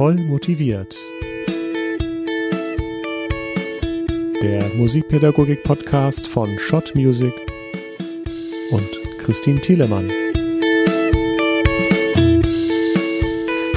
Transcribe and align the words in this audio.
Voll 0.00 0.14
motiviert. 0.14 0.96
Der 4.40 4.64
Musikpädagogik-Podcast 4.74 6.26
von 6.26 6.58
Schott 6.58 6.94
Music 6.94 7.34
und 8.70 8.88
Christine 9.18 9.60
Thielemann. 9.60 10.10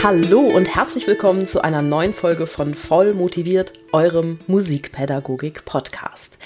Hallo 0.02 0.40
und 0.40 0.74
herzlich 0.74 1.08
willkommen 1.08 1.46
zu 1.46 1.62
einer 1.62 1.82
neuen 1.82 2.14
Folge 2.14 2.48
von 2.48 2.74
Voll 2.74 3.14
motiviert, 3.14 3.74
eurem 3.92 4.40
Musikpädagogik-Podcast. 4.48 6.38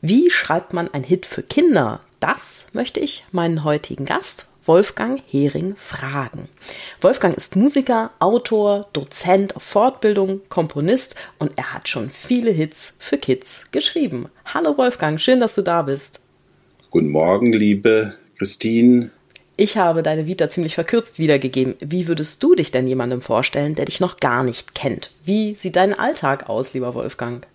Wie 0.00 0.30
schreibt 0.30 0.74
man 0.74 0.94
ein 0.94 1.02
Hit 1.02 1.26
für 1.26 1.42
Kinder? 1.42 2.02
Das 2.20 2.68
möchte 2.72 3.00
ich 3.00 3.24
meinen 3.32 3.64
heutigen 3.64 4.04
Gast 4.04 4.48
Wolfgang 4.68 5.22
Hering 5.26 5.76
fragen. 5.76 6.46
Wolfgang 7.00 7.34
ist 7.34 7.56
Musiker, 7.56 8.10
Autor, 8.18 8.86
Dozent 8.92 9.56
auf 9.56 9.62
Fortbildung, 9.62 10.42
Komponist 10.50 11.14
und 11.38 11.52
er 11.56 11.72
hat 11.72 11.88
schon 11.88 12.10
viele 12.10 12.50
Hits 12.50 12.94
für 12.98 13.16
Kids 13.16 13.70
geschrieben. 13.72 14.28
Hallo 14.44 14.76
Wolfgang, 14.76 15.18
schön, 15.18 15.40
dass 15.40 15.54
du 15.54 15.62
da 15.62 15.80
bist. 15.80 16.20
Guten 16.90 17.08
Morgen, 17.08 17.54
liebe 17.54 18.14
Christine. 18.36 19.10
Ich 19.56 19.78
habe 19.78 20.02
deine 20.02 20.26
Vita 20.26 20.50
ziemlich 20.50 20.74
verkürzt 20.74 21.18
wiedergegeben. 21.18 21.74
Wie 21.80 22.06
würdest 22.06 22.42
du 22.42 22.54
dich 22.54 22.70
denn 22.70 22.86
jemandem 22.86 23.22
vorstellen, 23.22 23.74
der 23.74 23.86
dich 23.86 24.00
noch 24.00 24.18
gar 24.18 24.44
nicht 24.44 24.74
kennt? 24.74 25.12
Wie 25.24 25.54
sieht 25.54 25.76
dein 25.76 25.98
Alltag 25.98 26.50
aus, 26.50 26.74
lieber 26.74 26.94
Wolfgang? 26.94 27.46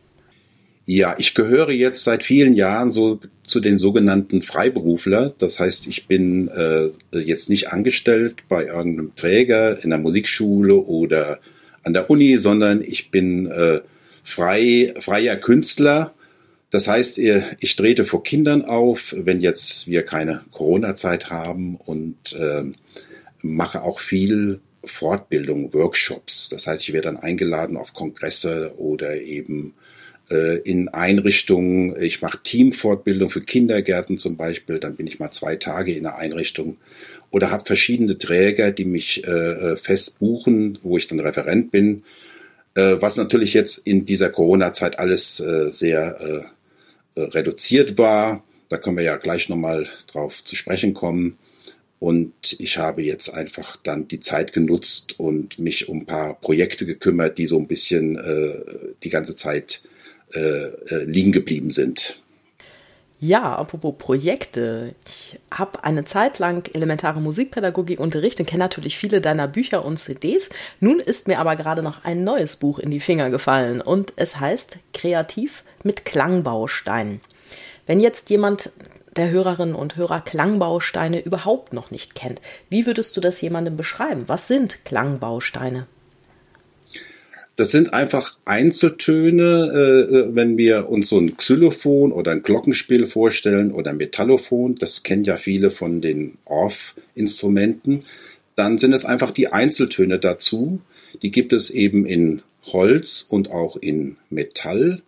Ja, 0.86 1.16
ich 1.18 1.34
gehöre 1.34 1.72
jetzt 1.72 2.04
seit 2.04 2.26
vielen 2.26 2.54
Jahren 2.54 2.92
so 2.92 3.22
zu 3.48 3.62
den 3.62 3.78
sogenannten 3.78 4.42
Freiberufler. 4.42 5.34
Das 5.38 5.60
heißt, 5.60 5.88
ich 5.88 6.08
bin 6.08 6.50
äh, 6.50 6.90
jetzt 7.18 7.50
nicht 7.50 7.72
angestellt 7.72 8.36
bei 8.50 8.66
irgendeinem 8.66 9.16
Träger 9.16 9.82
in 9.82 9.92
der 9.92 10.00
Musikschule 10.00 10.76
oder 10.76 11.40
an 11.84 11.94
der 11.94 12.10
Uni, 12.10 12.38
sondern 12.38 12.82
ich 12.82 13.12
bin 13.12 13.50
äh, 13.50 13.80
frei, 14.24 14.94
freier 15.00 15.38
Künstler. 15.38 16.14
Das 16.70 16.88
heißt, 16.88 17.18
ich 17.20 17.76
trete 17.76 18.04
vor 18.04 18.24
Kindern 18.24 18.66
auf, 18.66 19.16
wenn 19.18 19.42
jetzt 19.42 19.88
wir 19.88 20.04
keine 20.04 20.42
Corona-Zeit 20.52 21.30
haben 21.30 21.76
und 21.78 22.34
äh, 22.34 22.64
mache 23.42 23.84
auch 23.84 24.00
viel 24.00 24.60
Fortbildung, 24.84 25.74
Workshops. 25.74 26.50
Das 26.50 26.68
heißt, 26.68 26.84
ich 26.84 26.94
werde 26.94 27.10
dann 27.10 27.18
eingeladen 27.18 27.78
auf 27.78 27.94
Kongresse 27.94 28.74
oder 28.78 29.22
eben 29.22 29.76
äh, 29.78 29.83
in 30.30 30.88
Einrichtungen. 30.90 32.02
Ich 32.02 32.22
mache 32.22 32.40
Teamfortbildung 32.42 33.30
für 33.30 33.42
Kindergärten 33.42 34.18
zum 34.18 34.36
Beispiel. 34.38 34.80
Dann 34.80 34.96
bin 34.96 35.06
ich 35.06 35.20
mal 35.20 35.32
zwei 35.32 35.58
Tage 35.58 35.94
in 35.94 36.06
einer 36.06 36.18
Einrichtung 36.18 36.78
oder 37.34 37.50
habe 37.50 37.66
verschiedene 37.66 38.20
Träger, 38.20 38.72
die 38.72 38.86
mich 38.86 39.26
äh, 39.26 39.32
äh, 39.32 39.76
fest 39.76 40.20
buchen, 40.20 40.78
wo 40.84 40.98
ich 40.98 41.08
dann 41.08 41.20
Referent 41.20 41.72
bin. 41.72 42.04
Äh, 42.76 42.98
was 43.00 43.18
natürlich 43.18 43.56
jetzt 43.56 43.88
in 43.88 44.06
dieser 44.06 44.30
Corona-Zeit 44.30 45.00
alles 45.00 45.40
äh, 45.40 45.70
sehr 45.70 46.20
äh, 46.22 47.20
äh, 47.20 47.24
reduziert 47.24 47.98
war. 47.98 48.44
Da 48.70 48.78
können 48.78 48.98
wir 48.98 49.04
ja 49.04 49.18
gleich 49.18 49.50
nochmal 49.50 49.90
drauf 50.06 50.44
zu 50.44 50.56
sprechen 50.56 50.94
kommen. 50.94 51.40
Und 51.98 52.34
ich 52.60 52.78
habe 52.78 53.02
jetzt 53.02 53.30
einfach 53.30 53.78
dann 53.78 54.08
die 54.08 54.20
Zeit 54.20 54.54
genutzt 54.54 55.20
und 55.20 55.58
mich 55.58 55.90
um 55.90 56.02
ein 56.02 56.06
paar 56.06 56.40
Projekte 56.40 56.86
gekümmert, 56.86 57.40
die 57.40 57.48
so 57.48 57.58
ein 57.58 57.68
bisschen 57.68 58.16
äh, 58.18 58.60
die 59.02 59.10
ganze 59.10 59.36
Zeit 59.36 59.82
äh, 60.34 60.40
äh, 60.40 61.04
liegen 61.06 61.32
geblieben 61.32 61.70
sind. 61.72 62.20
Ja, 63.20 63.56
apropos 63.56 63.96
Projekte. 63.98 64.96
Ich 65.06 65.40
habe 65.50 65.86
eine 65.86 66.04
Zeit 66.04 66.40
lang 66.40 66.70
elementare 66.74 67.22
Musikpädagogik 67.22 67.98
unterrichtet 67.98 68.42
und 68.42 68.50
kenne 68.50 68.66
natürlich 68.66 68.98
viele 68.98 69.22
deiner 69.22 69.48
Bücher 69.48 69.86
und 69.86 69.96
CDs. 69.96 70.50
Nun 70.82 71.00
ist 71.00 71.30
mir 71.30 71.40
aber 71.40 71.56
gerade 71.56 71.84
noch 71.84 72.04
ein 72.04 72.26
neues 72.26 72.58
Buch 72.58 72.80
in 72.80 72.92
die 72.92 73.00
Finger 73.00 73.30
gefallen 73.30 73.80
und 73.80 74.12
es 74.18 74.42
heißt 74.42 74.78
Kreativ 74.94 75.64
mit 75.84 76.04
Klangbausteinen. 76.04 77.22
Wenn 77.86 78.02
jetzt 78.02 78.30
jemand 78.30 78.72
der 79.16 79.30
Hörerinnen 79.30 79.76
und 79.76 79.96
Hörer 79.96 80.20
Klangbausteine 80.20 81.22
überhaupt 81.22 81.72
noch 81.72 81.92
nicht 81.92 82.16
kennt, 82.16 82.42
wie 82.70 82.86
würdest 82.86 83.16
du 83.16 83.22
das 83.22 83.40
jemandem 83.40 83.78
beschreiben? 83.78 84.24
Was 84.28 84.50
sind 84.50 84.84
Klangbausteine? 84.84 85.88
Das 87.56 87.70
sind 87.70 87.94
einfach 87.94 88.38
Einzeltöne, 88.46 89.72
äh, 89.74 90.16
äh, 90.16 90.36
wenn 90.36 90.58
wir 90.58 90.90
uns 90.90 91.10
so 91.10 91.20
ein 91.20 91.38
Xylophon 91.38 92.12
oder 92.12 92.32
ein 92.32 92.42
Glockenspiel 92.42 93.06
vorstellen 93.06 93.72
oder 93.72 93.92
ein 93.92 93.98
Metallophon, 93.98 94.76
das 94.76 95.04
kennen 95.04 95.24
ja 95.24 95.38
viele 95.38 95.70
von 95.70 96.02
den 96.02 96.38
Orff-Instrumenten, 96.46 98.06
dann 98.56 98.80
sind 98.80 98.94
es 98.94 99.06
einfach 99.06 99.32
die 99.32 99.50
Einzeltöne 99.50 100.18
dazu. 100.18 100.82
Die 101.22 101.32
gibt 101.32 101.54
es 101.54 101.70
eben 101.70 102.06
in 102.08 102.42
Holz 102.66 103.26
und 103.30 103.52
auch 103.52 103.76
in 103.76 104.18
Metall. 104.30 105.02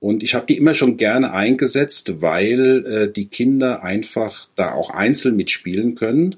Und 0.00 0.22
ich 0.22 0.34
habe 0.34 0.46
die 0.46 0.56
immer 0.56 0.74
schon 0.74 0.96
gerne 0.96 1.32
eingesetzt, 1.32 2.22
weil 2.22 2.86
äh, 2.86 3.12
die 3.12 3.26
Kinder 3.26 3.82
einfach 3.82 4.48
da 4.54 4.72
auch 4.72 4.90
einzeln 4.90 5.36
mitspielen 5.36 5.94
können. 5.94 6.36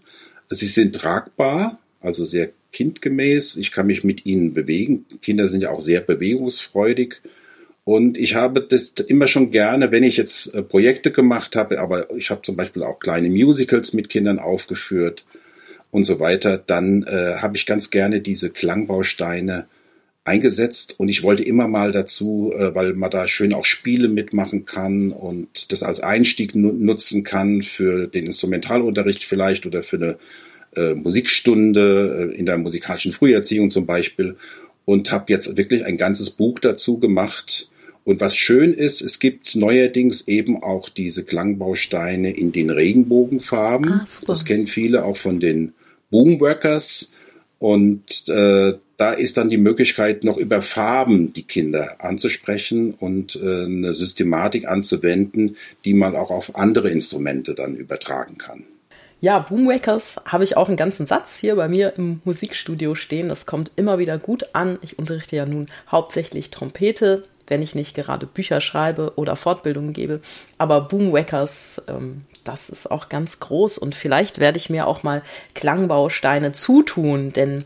Sie 0.50 0.66
sind 0.66 0.94
tragbar, 0.94 1.78
also 2.00 2.24
sehr 2.24 2.50
kindgemäß. 2.76 3.56
Ich 3.56 3.72
kann 3.72 3.87
mich 3.87 4.04
mit 4.04 4.26
ihnen 4.26 4.53
bewegen. 4.53 5.06
Kinder 5.22 5.48
sind 5.48 5.62
ja 5.62 5.70
auch 5.70 5.81
sehr 5.81 6.03
bewegungsfreudig. 6.03 7.22
Und 7.84 8.19
ich 8.19 8.34
habe 8.34 8.60
das 8.60 8.91
immer 8.91 9.28
schon 9.28 9.50
gerne, 9.50 9.92
wenn 9.92 10.03
ich 10.03 10.19
jetzt 10.19 10.54
äh, 10.54 10.62
Projekte 10.62 11.10
gemacht 11.10 11.56
habe, 11.56 11.81
aber 11.81 12.14
ich 12.14 12.31
habe 12.31 12.42
zum 12.42 12.54
Beispiel 12.54 12.82
auch 12.82 12.98
kleine 12.98 13.31
Musicals 13.31 13.94
mit 13.94 14.10
Kindern 14.10 14.38
aufgeführt 14.38 15.25
und 15.91 16.04
so 16.04 16.20
weiter, 16.20 16.59
dann 16.59 17.04
äh, 17.04 17.37
habe 17.37 17.56
ich 17.56 17.64
ganz 17.64 17.91
gerne 17.91 18.20
diese 18.20 18.50
Klangbausteine 18.50 19.66
eingesetzt 20.25 20.97
und 20.98 21.08
ich 21.08 21.22
wollte 21.22 21.44
immer 21.44 21.69
mal 21.69 21.93
dazu, 21.93 22.53
äh, 22.54 22.75
weil 22.75 22.93
man 22.93 23.10
da 23.10 23.26
schön 23.26 23.54
auch 23.54 23.64
Spiele 23.64 24.08
mitmachen 24.08 24.66
kann 24.66 25.12
und 25.12 25.72
das 25.72 25.82
als 25.82 26.00
Einstieg 26.00 26.54
nutzen 26.54 27.22
kann 27.25 27.62
für 27.62 28.06
den 28.08 28.26
Instrumentalunterricht 28.26 29.25
vielleicht 29.25 29.64
oder 29.64 29.82
für 29.82 29.97
eine 29.97 30.19
äh, 30.76 30.94
Musikstunde 30.94 32.31
äh, 32.32 32.37
in 32.37 32.47
der 32.47 32.59
musikalischen 32.59 33.12
Früherziehung 33.12 33.70
zum 33.70 33.87
Beispiel 33.87 34.37
und 34.84 35.10
habe 35.10 35.32
jetzt 35.32 35.56
wirklich 35.56 35.84
ein 35.84 35.98
ganzes 35.98 36.31
Buch 36.31 36.59
dazu 36.59 36.98
gemacht. 36.98 37.70
Und 38.04 38.20
was 38.20 38.37
schön 38.37 38.72
ist, 38.72 39.00
es 39.00 39.19
gibt 39.19 39.56
neuerdings 39.56 40.28
eben 40.28 40.62
auch 40.62 40.88
diese 40.88 41.25
Klangbausteine 41.25 42.31
in 42.31 42.53
den 42.53 42.70
Regenbogenfarben. 42.70 43.91
Ah, 43.91 44.06
das 44.26 44.44
kennen 44.44 44.69
viele 44.69 45.04
auch 45.04 45.16
von 45.16 45.41
den 45.41 45.72
Boomworkers. 46.10 47.12
Und 47.58 48.28
äh, 48.28 48.75
da 48.97 49.12
ist 49.12 49.37
dann 49.37 49.50
die 49.50 49.58
Möglichkeit, 49.58 50.25
noch 50.25 50.37
über 50.37 50.62
Farben 50.62 51.32
die 51.32 51.43
Kinder 51.43 51.97
anzusprechen 51.98 52.94
und 52.94 53.37
äh, 53.43 53.64
eine 53.64 53.93
Systematik 53.93 54.69
anzuwenden, 54.69 55.56
die 55.84 55.94
man 55.94 56.14
auch 56.14 56.31
auf 56.31 56.54
andere 56.54 56.91
Instrumente 56.91 57.54
dann 57.54 57.75
übertragen 57.75 58.38
kann. 58.38 58.64
Ja, 59.21 59.38
Boomwackers 59.38 60.21
habe 60.27 60.44
ich 60.44 60.59
auch 60.59 60.69
einen 60.69 60.77
ganzen 60.77 61.06
Satz 61.06 61.38
hier 61.38 61.56
bei 61.56 61.69
mir 61.69 61.94
im 61.97 62.21
Musikstudio 62.25 62.94
stehen. 62.94 63.31
Das 63.31 63.47
kommt 63.47 63.72
immer 63.77 63.99
wieder 63.99 64.19
gut 64.19 64.50
an. 64.53 64.78
Ich 64.82 64.99
unterrichte 64.99 65.37
ja 65.37 65.47
nun 65.47 65.66
hauptsächlich 65.91 66.50
Trompete, 66.50 67.25
wenn 67.47 67.62
ich 67.62 67.75
nicht 67.75 67.94
gerade 67.94 68.26
Bücher 68.26 68.60
schreibe 68.60 69.15
oder 69.16 69.34
Fortbildungen 69.34 69.94
gebe. 69.94 70.21
Aber 70.59 70.82
Boomwackers, 70.82 71.82
ähm, 71.88 72.25
das 72.44 72.69
ist 72.69 72.91
auch 72.91 73.09
ganz 73.09 73.41
groß 73.41 73.78
und 73.78 73.94
vielleicht 73.94 74.38
werde 74.38 74.59
ich 74.59 74.69
mir 74.69 74.87
auch 74.87 75.03
mal 75.03 75.22
Klangbausteine 75.55 76.53
zutun, 76.53 77.32
denn 77.32 77.65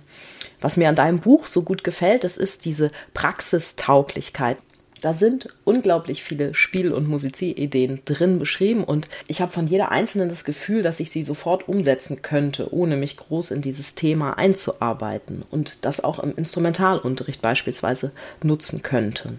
was 0.60 0.76
mir 0.76 0.88
an 0.88 0.94
deinem 0.94 1.18
Buch 1.18 1.46
so 1.46 1.62
gut 1.62 1.82
gefällt, 1.82 2.22
das 2.22 2.36
ist 2.36 2.64
diese 2.64 2.92
Praxistauglichkeit. 3.12 4.58
Da 5.00 5.12
sind 5.12 5.48
unglaublich 5.64 6.22
viele 6.22 6.54
Spiel- 6.54 6.92
und 6.92 7.08
Musizideen 7.08 8.00
drin 8.04 8.38
beschrieben 8.38 8.84
und 8.84 9.08
ich 9.28 9.40
habe 9.40 9.52
von 9.52 9.66
jeder 9.66 9.90
einzelnen 9.90 10.28
das 10.28 10.44
Gefühl, 10.44 10.82
dass 10.82 11.00
ich 11.00 11.10
sie 11.10 11.22
sofort 11.22 11.68
umsetzen 11.68 12.22
könnte, 12.22 12.72
ohne 12.72 12.96
mich 12.96 13.16
groß 13.16 13.50
in 13.50 13.62
dieses 13.62 13.94
Thema 13.94 14.38
einzuarbeiten 14.38 15.42
und 15.50 15.84
das 15.84 16.02
auch 16.02 16.18
im 16.18 16.34
Instrumentalunterricht 16.36 17.40
beispielsweise 17.40 18.12
nutzen 18.42 18.82
könnte. 18.82 19.34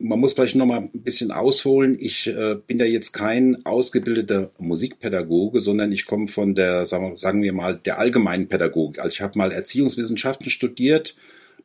Man 0.00 0.20
muss 0.20 0.34
vielleicht 0.34 0.54
noch 0.54 0.66
mal 0.66 0.78
ein 0.78 0.90
bisschen 0.92 1.32
ausholen. 1.32 1.96
Ich 1.98 2.28
äh, 2.28 2.56
bin 2.66 2.78
ja 2.78 2.84
jetzt 2.84 3.12
kein 3.12 3.66
ausgebildeter 3.66 4.52
Musikpädagoge, 4.58 5.58
sondern 5.58 5.90
ich 5.90 6.06
komme 6.06 6.28
von 6.28 6.54
der, 6.54 6.84
sagen 6.84 7.42
wir 7.42 7.52
mal, 7.52 7.76
der 7.76 7.98
allgemeinen 7.98 8.46
Pädagogik. 8.46 9.00
Also 9.00 9.14
ich 9.14 9.22
habe 9.22 9.36
mal 9.36 9.50
Erziehungswissenschaften 9.50 10.50
studiert, 10.50 11.16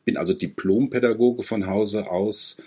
bin 0.03 0.17
also 0.17 0.33
Diplompädagoge 0.33 1.43
von 1.43 1.67
Hause 1.67 2.09
aus 2.09 2.57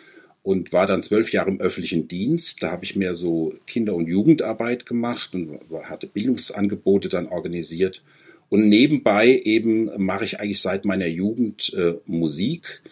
und 0.46 0.72
war 0.72 0.86
dann 0.86 1.02
zwölf 1.02 1.32
Jahre 1.32 1.50
im 1.50 1.60
öffentlichen 1.60 2.06
Dienst. 2.06 2.62
Da 2.62 2.70
habe 2.70 2.84
ich 2.84 2.94
mehr 2.94 3.16
so 3.16 3.52
Kinder- 3.66 3.96
und 3.96 4.06
Jugendarbeit 4.06 4.86
gemacht 4.86 5.34
und 5.34 5.58
hatte 5.82 6.06
Bildungsangebote 6.06 7.08
dann 7.08 7.26
organisiert. 7.26 8.04
Und 8.48 8.68
nebenbei 8.68 9.40
eben 9.42 9.90
mache 9.96 10.24
ich 10.24 10.38
eigentlich 10.38 10.60
seit 10.60 10.84
meiner 10.84 11.08
Jugend 11.08 11.74
äh, 11.74 11.94
Musik, 12.06 12.82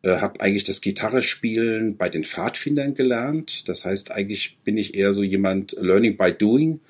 äh, 0.00 0.16
habe 0.16 0.40
eigentlich 0.40 0.64
das 0.64 0.80
Gitarrespielen 0.80 1.98
bei 1.98 2.08
den 2.08 2.24
Pfadfindern 2.24 2.94
gelernt. 2.94 3.68
Das 3.68 3.84
heißt, 3.84 4.10
eigentlich 4.10 4.56
bin 4.64 4.78
ich 4.78 4.94
eher 4.94 5.12
so 5.12 5.22
jemand 5.22 5.76
Learning 5.78 6.16
by 6.16 6.32
Doing. 6.32 6.80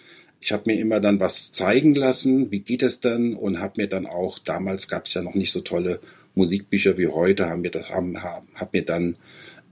Ich 0.40 0.52
habe 0.52 0.70
mir 0.70 0.78
immer 0.78 1.00
dann 1.00 1.18
was 1.18 1.50
zeigen 1.50 1.96
lassen, 1.96 2.52
wie 2.52 2.60
geht 2.60 2.84
es 2.84 3.00
denn 3.00 3.34
und 3.34 3.58
habe 3.58 3.82
mir 3.82 3.88
dann 3.88 4.06
auch, 4.06 4.38
damals 4.38 4.86
gab 4.86 5.06
es 5.06 5.14
ja 5.14 5.22
noch 5.22 5.34
nicht 5.34 5.50
so 5.50 5.62
tolle 5.62 5.98
Musikbücher 6.36 6.96
wie 6.96 7.08
heute 7.08 7.46
haben 7.46 7.62
wir 7.62 7.70
das 7.70 7.90
haben, 7.90 8.22
haben 8.22 8.46
hab 8.54 8.72
mir 8.72 8.84
dann 8.84 9.16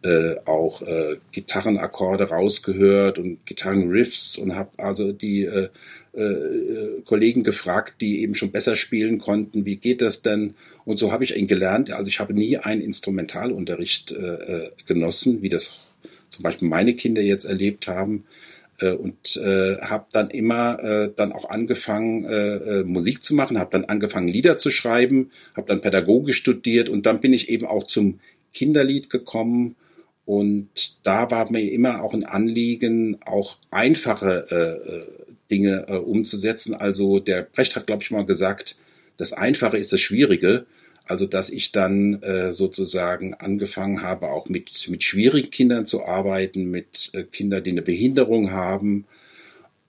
äh, 0.02 0.36
auch 0.46 0.82
äh, 0.82 1.16
Gitarrenakkorde 1.32 2.30
rausgehört 2.30 3.18
und 3.18 3.44
Gitarrenriffs 3.46 4.38
und 4.38 4.54
habe 4.54 4.70
also 4.78 5.12
die 5.12 5.44
äh, 5.44 5.68
äh, 6.12 7.02
Kollegen 7.04 7.44
gefragt, 7.44 8.00
die 8.00 8.22
eben 8.22 8.34
schon 8.34 8.50
besser 8.50 8.76
spielen 8.76 9.18
konnten, 9.18 9.64
wie 9.64 9.76
geht 9.76 10.00
das 10.00 10.22
denn? 10.22 10.54
Und 10.84 10.98
so 10.98 11.12
habe 11.12 11.24
ich 11.24 11.36
ihn 11.36 11.46
gelernt. 11.46 11.92
Also 11.92 12.08
ich 12.08 12.18
habe 12.18 12.34
nie 12.34 12.56
einen 12.56 12.80
Instrumentalunterricht 12.80 14.12
äh, 14.12 14.16
äh 14.16 14.70
genossen, 14.86 15.42
wie 15.42 15.48
das 15.48 15.76
zum 16.30 16.42
Beispiel 16.42 16.68
meine 16.68 16.94
Kinder 16.94 17.22
jetzt 17.22 17.44
erlebt 17.44 17.86
haben. 17.86 18.24
Äh, 18.78 18.92
und 18.92 19.36
äh, 19.36 19.76
habe 19.82 20.06
dann 20.12 20.30
immer 20.30 20.82
äh, 20.82 21.12
dann 21.14 21.32
auch 21.32 21.50
angefangen 21.50 22.24
äh, 22.24 22.80
äh, 22.80 22.84
Musik 22.84 23.22
zu 23.22 23.34
machen, 23.34 23.58
habe 23.58 23.70
dann 23.72 23.84
angefangen 23.84 24.28
Lieder 24.28 24.58
zu 24.58 24.70
schreiben, 24.70 25.30
habe 25.54 25.68
dann 25.68 25.82
Pädagogik 25.82 26.34
studiert 26.34 26.88
und 26.88 27.06
dann 27.06 27.20
bin 27.20 27.32
ich 27.32 27.50
eben 27.50 27.66
auch 27.66 27.86
zum 27.86 28.20
Kinderlied 28.52 29.10
gekommen 29.10 29.76
und 30.24 31.04
da 31.04 31.30
war 31.30 31.50
mir 31.50 31.70
immer 31.72 32.02
auch 32.02 32.14
ein 32.14 32.24
Anliegen, 32.24 33.18
auch 33.24 33.58
einfache 33.70 34.46
äh, 34.50 34.90
äh, 34.90 35.06
Dinge 35.50 35.86
äh, 35.88 35.96
umzusetzen. 35.96 36.74
Also 36.74 37.18
der 37.18 37.42
Brecht 37.42 37.74
hat, 37.76 37.86
glaube 37.86 38.02
ich, 38.02 38.10
mal 38.10 38.26
gesagt, 38.26 38.76
das 39.16 39.32
Einfache 39.32 39.76
ist 39.76 39.92
das 39.92 40.00
Schwierige. 40.00 40.66
Also 41.04 41.26
dass 41.26 41.50
ich 41.50 41.72
dann 41.72 42.22
äh, 42.22 42.52
sozusagen 42.52 43.34
angefangen 43.34 44.02
habe, 44.02 44.28
auch 44.28 44.48
mit, 44.48 44.88
mit 44.88 45.02
schwierigen 45.02 45.50
Kindern 45.50 45.84
zu 45.84 46.04
arbeiten, 46.04 46.70
mit 46.70 47.10
äh, 47.14 47.24
Kindern, 47.24 47.64
die 47.64 47.70
eine 47.70 47.82
Behinderung 47.82 48.52
haben 48.52 49.06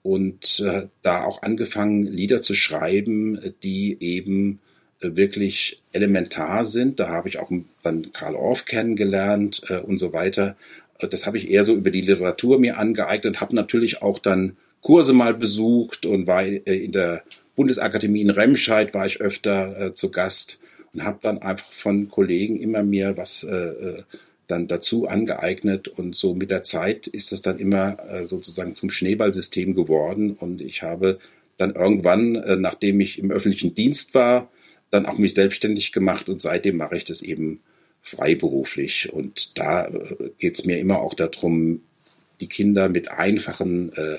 und 0.02 0.58
äh, 0.58 0.88
da 1.02 1.22
auch 1.22 1.42
angefangen, 1.42 2.04
Lieder 2.04 2.42
zu 2.42 2.54
schreiben, 2.54 3.38
die 3.62 3.96
eben 4.00 4.54
äh, 4.54 4.71
wirklich 5.02 5.80
elementar 5.92 6.64
sind. 6.64 7.00
Da 7.00 7.08
habe 7.08 7.28
ich 7.28 7.38
auch 7.38 7.50
dann 7.82 8.12
Karl 8.12 8.34
Orff 8.34 8.64
kennengelernt 8.64 9.62
äh, 9.68 9.78
und 9.78 9.98
so 9.98 10.12
weiter. 10.12 10.56
Äh, 10.98 11.08
das 11.08 11.26
habe 11.26 11.38
ich 11.38 11.50
eher 11.50 11.64
so 11.64 11.74
über 11.74 11.90
die 11.90 12.00
Literatur 12.00 12.58
mir 12.58 12.78
angeeignet, 12.78 13.40
habe 13.40 13.54
natürlich 13.54 14.02
auch 14.02 14.18
dann 14.18 14.56
Kurse 14.80 15.12
mal 15.12 15.34
besucht 15.34 16.06
und 16.06 16.26
war 16.26 16.44
äh, 16.44 16.58
in 16.58 16.92
der 16.92 17.22
Bundesakademie 17.54 18.22
in 18.22 18.30
Remscheid 18.30 18.94
war 18.94 19.06
ich 19.06 19.20
öfter 19.20 19.80
äh, 19.80 19.94
zu 19.94 20.10
Gast 20.10 20.60
und 20.92 21.04
habe 21.04 21.18
dann 21.22 21.38
einfach 21.38 21.72
von 21.72 22.08
Kollegen 22.08 22.60
immer 22.60 22.82
mehr 22.82 23.16
was 23.16 23.44
äh, 23.44 23.54
äh, 23.54 24.02
dann 24.48 24.66
dazu 24.66 25.06
angeeignet 25.06 25.88
und 25.88 26.16
so 26.16 26.34
mit 26.34 26.50
der 26.50 26.62
Zeit 26.62 27.06
ist 27.06 27.32
das 27.32 27.42
dann 27.42 27.58
immer 27.58 27.98
äh, 28.08 28.26
sozusagen 28.26 28.74
zum 28.74 28.90
Schneeballsystem 28.90 29.74
geworden 29.74 30.32
und 30.32 30.60
ich 30.60 30.82
habe 30.82 31.18
dann 31.58 31.74
irgendwann, 31.74 32.32
nachdem 32.60 32.98
ich 33.00 33.18
im 33.18 33.30
öffentlichen 33.30 33.74
Dienst 33.74 34.14
war, 34.14 34.50
dann 34.92 35.06
auch 35.06 35.18
mich 35.18 35.34
selbstständig 35.34 35.90
gemacht 35.90 36.28
und 36.28 36.40
seitdem 36.40 36.76
mache 36.76 36.96
ich 36.96 37.04
das 37.04 37.22
eben 37.22 37.60
freiberuflich. 38.02 39.12
Und 39.12 39.58
da 39.58 39.86
äh, 39.86 40.30
geht 40.38 40.54
es 40.54 40.66
mir 40.66 40.78
immer 40.78 41.00
auch 41.00 41.14
darum, 41.14 41.80
die 42.40 42.46
Kinder 42.46 42.88
mit 42.88 43.10
einfachen 43.10 43.92
äh, 43.94 44.18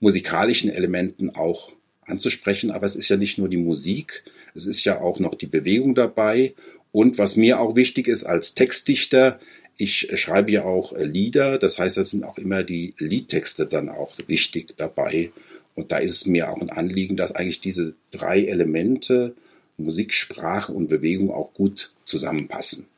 musikalischen 0.00 0.70
Elementen 0.70 1.30
auch 1.30 1.72
anzusprechen. 2.02 2.72
Aber 2.72 2.84
es 2.84 2.96
ist 2.96 3.08
ja 3.08 3.16
nicht 3.16 3.38
nur 3.38 3.48
die 3.48 3.58
Musik, 3.58 4.24
es 4.54 4.66
ist 4.66 4.84
ja 4.84 5.00
auch 5.00 5.20
noch 5.20 5.36
die 5.36 5.46
Bewegung 5.46 5.94
dabei. 5.94 6.54
Und 6.90 7.16
was 7.18 7.36
mir 7.36 7.60
auch 7.60 7.76
wichtig 7.76 8.08
ist 8.08 8.24
als 8.24 8.54
Textdichter, 8.54 9.38
ich 9.76 10.10
schreibe 10.14 10.50
ja 10.50 10.64
auch 10.64 10.94
äh, 10.94 11.04
Lieder, 11.04 11.58
das 11.58 11.78
heißt, 11.78 11.96
da 11.96 12.02
sind 12.02 12.24
auch 12.24 12.38
immer 12.38 12.64
die 12.64 12.92
Liedtexte 12.98 13.66
dann 13.66 13.88
auch 13.88 14.16
wichtig 14.26 14.74
dabei. 14.76 15.30
Und 15.76 15.92
da 15.92 15.98
ist 15.98 16.10
es 16.10 16.26
mir 16.26 16.50
auch 16.50 16.60
ein 16.60 16.70
Anliegen, 16.70 17.16
dass 17.16 17.30
eigentlich 17.30 17.60
diese 17.60 17.94
drei 18.10 18.42
Elemente 18.42 19.36
Musik, 19.78 20.12
Sprache 20.12 20.72
und 20.72 20.88
Bewegung 20.88 21.30
auch 21.30 21.52
gut 21.54 21.92
zusammenpassen. 22.04 22.88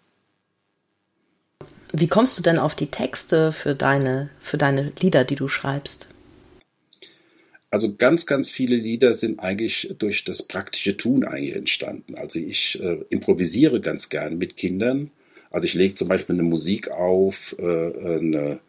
Wie 1.93 2.07
kommst 2.07 2.39
du 2.39 2.43
denn 2.43 2.59
auf 2.59 2.75
die 2.75 2.87
Texte 2.87 3.53
für 3.53 3.75
deine, 3.75 4.31
für 4.41 4.59
deine 4.59 4.93
Lieder, 5.01 5.25
die 5.25 5.35
du 5.35 5.49
schreibst? 5.49 6.09
Also 7.71 7.95
ganz, 7.95 8.27
ganz 8.27 8.51
viele 8.51 8.77
Lieder 8.77 9.15
sind 9.15 9.39
eigentlich 9.41 9.95
durch 9.99 10.25
das 10.25 10.43
praktische 10.43 10.97
Tun 10.97 11.25
eigentlich 11.25 11.55
entstanden. 11.55 12.17
Also 12.17 12.39
ich 12.39 12.81
äh, 12.83 13.05
improvisiere 13.11 13.81
ganz 13.81 14.09
gern 14.09 14.39
mit 14.39 14.57
Kindern. 14.57 15.11
Also 15.51 15.67
ich 15.67 15.75
lege 15.75 15.95
zum 15.95 16.09
Beispiel 16.09 16.35
eine 16.35 16.43
Musik 16.43 16.91
auf, 16.91 17.55
äh, 17.59 17.63
eine 17.63 18.61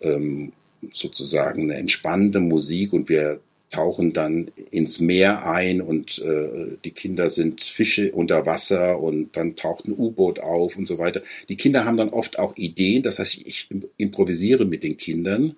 ähm, 0.00 0.52
sozusagen 0.92 1.62
eine 1.62 1.76
entspannende 1.76 2.40
Musik 2.40 2.92
und 2.92 3.08
wir 3.08 3.40
tauchen 3.72 4.12
dann 4.12 4.52
ins 4.70 5.00
Meer 5.00 5.46
ein 5.46 5.80
und 5.80 6.18
äh, 6.20 6.76
die 6.84 6.90
Kinder 6.90 7.30
sind 7.30 7.64
Fische 7.64 8.12
unter 8.12 8.46
Wasser 8.46 9.00
und 9.00 9.36
dann 9.36 9.56
taucht 9.56 9.88
ein 9.88 9.94
U-Boot 9.96 10.38
auf 10.38 10.76
und 10.76 10.86
so 10.86 10.98
weiter. 10.98 11.22
Die 11.48 11.56
Kinder 11.56 11.84
haben 11.84 11.96
dann 11.96 12.10
oft 12.10 12.38
auch 12.38 12.54
Ideen, 12.56 13.02
das 13.02 13.18
heißt, 13.18 13.38
ich 13.44 13.68
improvisiere 13.96 14.66
mit 14.66 14.84
den 14.84 14.98
Kindern. 14.98 15.56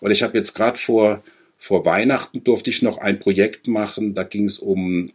Und 0.00 0.10
ich 0.10 0.22
habe 0.22 0.36
jetzt 0.36 0.54
gerade 0.54 0.78
vor, 0.78 1.24
vor 1.56 1.86
Weihnachten 1.86 2.44
durfte 2.44 2.68
ich 2.68 2.82
noch 2.82 2.98
ein 2.98 3.18
Projekt 3.18 3.66
machen, 3.66 4.14
da 4.14 4.24
ging 4.24 4.44
es 4.44 4.58
um, 4.58 5.12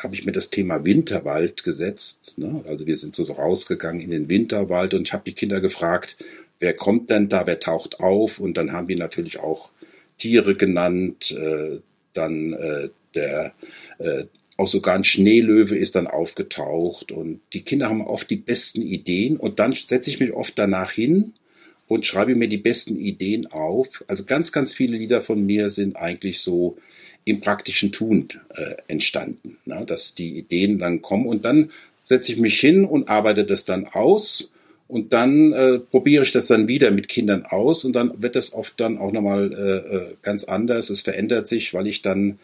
habe 0.00 0.16
ich 0.16 0.26
mir 0.26 0.32
das 0.32 0.50
Thema 0.50 0.84
Winterwald 0.84 1.62
gesetzt. 1.62 2.34
Ne? 2.36 2.64
Also 2.66 2.86
wir 2.86 2.96
sind 2.96 3.14
so 3.14 3.22
rausgegangen 3.32 4.02
in 4.02 4.10
den 4.10 4.28
Winterwald 4.28 4.92
und 4.92 5.02
ich 5.02 5.12
habe 5.12 5.22
die 5.24 5.34
Kinder 5.34 5.60
gefragt, 5.60 6.16
wer 6.58 6.74
kommt 6.74 7.10
denn 7.10 7.28
da, 7.28 7.46
wer 7.46 7.60
taucht 7.60 8.00
auf? 8.00 8.40
Und 8.40 8.56
dann 8.56 8.72
haben 8.72 8.88
wir 8.88 8.96
natürlich 8.96 9.38
auch 9.38 9.70
Tiere 10.20 10.54
genannt, 10.54 11.32
äh, 11.32 11.80
dann 12.12 12.52
äh, 12.52 12.90
der 13.14 13.54
äh, 13.98 14.24
auch 14.56 14.68
sogar 14.68 14.94
ein 14.94 15.04
Schneelöwe 15.04 15.76
ist 15.76 15.96
dann 15.96 16.06
aufgetaucht 16.06 17.12
und 17.12 17.40
die 17.54 17.62
Kinder 17.62 17.88
haben 17.88 18.06
oft 18.06 18.28
die 18.30 18.36
besten 18.36 18.82
Ideen 18.82 19.36
und 19.38 19.58
dann 19.58 19.72
setze 19.72 20.10
ich 20.10 20.20
mich 20.20 20.32
oft 20.32 20.58
danach 20.58 20.92
hin 20.92 21.32
und 21.88 22.06
schreibe 22.06 22.36
mir 22.36 22.46
die 22.46 22.58
besten 22.58 22.98
Ideen 22.98 23.46
auf. 23.46 24.04
Also 24.06 24.24
ganz, 24.24 24.52
ganz 24.52 24.74
viele 24.74 24.98
Lieder 24.98 25.22
von 25.22 25.44
mir 25.44 25.70
sind 25.70 25.96
eigentlich 25.96 26.40
so 26.40 26.76
im 27.24 27.40
praktischen 27.40 27.90
Tun 27.90 28.28
äh, 28.54 28.76
entstanden, 28.86 29.56
ne? 29.64 29.84
dass 29.86 30.14
die 30.14 30.36
Ideen 30.36 30.78
dann 30.78 31.00
kommen 31.00 31.26
und 31.26 31.44
dann 31.44 31.70
setze 32.02 32.32
ich 32.32 32.38
mich 32.38 32.60
hin 32.60 32.84
und 32.84 33.08
arbeite 33.08 33.44
das 33.44 33.64
dann 33.64 33.86
aus 33.86 34.52
und 34.90 35.12
dann 35.12 35.52
äh, 35.52 35.78
probiere 35.78 36.24
ich 36.24 36.32
das 36.32 36.48
dann 36.48 36.66
wieder 36.66 36.90
mit 36.90 37.08
Kindern 37.08 37.44
aus 37.46 37.84
und 37.84 37.94
dann 37.94 38.20
wird 38.20 38.34
das 38.34 38.52
oft 38.52 38.78
dann 38.80 38.98
auch 38.98 39.12
nochmal 39.12 39.52
äh, 39.52 39.96
äh, 39.96 40.16
ganz 40.22 40.44
anders. 40.44 40.90
Es 40.90 41.00
verändert 41.00 41.46
sich, 41.46 41.72
weil 41.72 41.86
ich 41.86 42.02
dann 42.02 42.38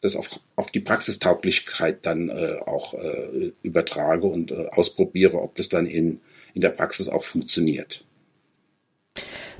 das 0.00 0.16
auf, 0.16 0.28
auf 0.56 0.72
die 0.72 0.80
Praxistauglichkeit 0.80 1.98
dann 2.02 2.28
äh, 2.28 2.58
auch 2.66 2.94
äh, 2.94 3.52
übertrage 3.62 4.26
und 4.26 4.50
äh, 4.50 4.66
ausprobiere, 4.72 5.40
ob 5.40 5.54
das 5.54 5.68
dann 5.68 5.86
in, 5.86 6.20
in 6.54 6.60
der 6.60 6.70
Praxis 6.70 7.08
auch 7.08 7.22
funktioniert. 7.22 8.04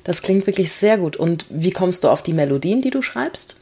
Das 0.03 0.21
klingt 0.21 0.45
wirklich 0.45 0.71
sehr 0.71 0.97
gut. 0.97 1.15
Und 1.15 1.45
wie 1.49 1.71
kommst 1.71 2.03
du 2.03 2.09
auf 2.09 2.23
die 2.23 2.33
Melodien, 2.33 2.81
die 2.81 2.89
du 2.89 3.01
schreibst? 3.01 3.55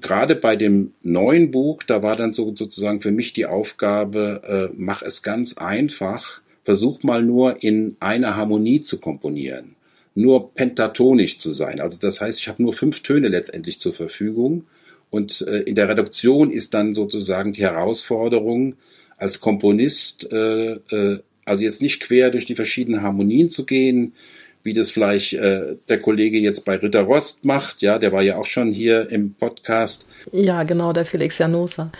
Gerade 0.00 0.34
bei 0.34 0.56
dem 0.56 0.94
neuen 1.02 1.52
Buch, 1.52 1.84
da 1.84 2.02
war 2.02 2.16
dann 2.16 2.32
so 2.32 2.56
sozusagen 2.56 3.00
für 3.00 3.12
mich 3.12 3.32
die 3.32 3.46
Aufgabe, 3.46 4.70
äh, 4.72 4.74
mach 4.76 5.02
es 5.02 5.22
ganz 5.22 5.58
einfach 5.58 6.41
versuch 6.64 7.02
mal 7.02 7.22
nur 7.22 7.62
in 7.62 7.96
einer 8.00 8.36
Harmonie 8.36 8.82
zu 8.82 9.00
komponieren, 9.00 9.74
nur 10.14 10.54
pentatonisch 10.54 11.38
zu 11.38 11.52
sein. 11.52 11.80
Also 11.80 11.98
das 12.00 12.20
heißt, 12.20 12.38
ich 12.38 12.48
habe 12.48 12.62
nur 12.62 12.72
fünf 12.72 13.00
Töne 13.00 13.28
letztendlich 13.28 13.80
zur 13.80 13.92
Verfügung 13.92 14.64
und 15.10 15.42
äh, 15.42 15.60
in 15.60 15.74
der 15.74 15.88
Reduktion 15.88 16.50
ist 16.50 16.74
dann 16.74 16.94
sozusagen 16.94 17.52
die 17.52 17.62
Herausforderung 17.62 18.76
als 19.16 19.40
Komponist, 19.40 20.30
äh, 20.32 20.72
äh, 20.72 21.20
also 21.44 21.62
jetzt 21.62 21.82
nicht 21.82 22.00
quer 22.00 22.30
durch 22.30 22.46
die 22.46 22.54
verschiedenen 22.54 23.02
Harmonien 23.02 23.50
zu 23.50 23.66
gehen, 23.66 24.14
wie 24.62 24.72
das 24.72 24.90
vielleicht 24.90 25.34
äh, 25.34 25.76
der 25.88 26.00
Kollege 26.00 26.38
jetzt 26.38 26.64
bei 26.64 26.76
Ritter 26.76 27.02
Rost 27.02 27.44
macht, 27.44 27.82
ja, 27.82 27.98
der 27.98 28.12
war 28.12 28.22
ja 28.22 28.36
auch 28.36 28.46
schon 28.46 28.72
hier 28.72 29.10
im 29.10 29.34
Podcast. 29.34 30.06
Ja, 30.32 30.62
genau, 30.62 30.92
der 30.92 31.04
Felix 31.04 31.38
Janosa. 31.38 31.90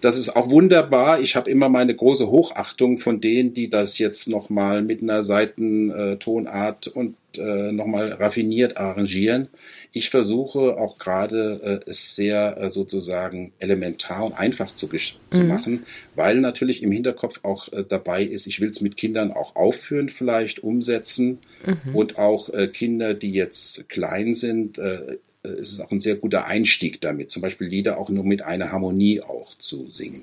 Das 0.00 0.16
ist 0.16 0.34
auch 0.36 0.50
wunderbar. 0.50 1.20
Ich 1.20 1.36
habe 1.36 1.50
immer 1.50 1.68
meine 1.68 1.94
große 1.94 2.30
Hochachtung 2.30 2.98
von 2.98 3.20
denen, 3.20 3.52
die 3.52 3.68
das 3.68 3.98
jetzt 3.98 4.28
nochmal 4.28 4.82
mit 4.82 5.02
einer 5.02 5.22
Seitentonart 5.22 6.88
und 6.88 7.16
äh, 7.36 7.72
nochmal 7.72 8.12
raffiniert 8.12 8.76
arrangieren. 8.76 9.48
Ich 9.92 10.10
versuche 10.10 10.78
auch 10.78 10.98
gerade 10.98 11.82
äh, 11.86 11.90
es 11.90 12.16
sehr 12.16 12.56
äh, 12.58 12.70
sozusagen 12.70 13.52
elementar 13.58 14.24
und 14.24 14.32
einfach 14.32 14.74
zu, 14.74 14.88
zu 14.88 15.18
mhm. 15.32 15.48
machen, 15.48 15.86
weil 16.14 16.40
natürlich 16.40 16.82
im 16.82 16.90
Hinterkopf 16.90 17.40
auch 17.44 17.72
äh, 17.72 17.84
dabei 17.88 18.24
ist, 18.24 18.46
ich 18.46 18.60
will 18.60 18.70
es 18.70 18.80
mit 18.80 18.96
Kindern 18.96 19.32
auch 19.32 19.56
aufführen, 19.56 20.08
vielleicht 20.08 20.62
umsetzen 20.62 21.38
mhm. 21.64 21.94
und 21.94 22.18
auch 22.18 22.48
äh, 22.50 22.68
Kinder, 22.68 23.14
die 23.14 23.32
jetzt 23.32 23.88
klein 23.88 24.34
sind, 24.34 24.78
äh, 24.78 24.94
äh, 24.94 25.18
es 25.42 25.72
ist 25.72 25.80
auch 25.80 25.90
ein 25.90 26.00
sehr 26.00 26.16
guter 26.16 26.46
Einstieg 26.46 27.00
damit, 27.00 27.30
zum 27.30 27.42
Beispiel 27.42 27.66
Lieder 27.66 27.98
auch 27.98 28.08
nur 28.08 28.24
mit 28.24 28.42
einer 28.42 28.72
Harmonie 28.72 29.20
auch 29.22 29.54
zu 29.54 29.88
singen. 29.90 30.22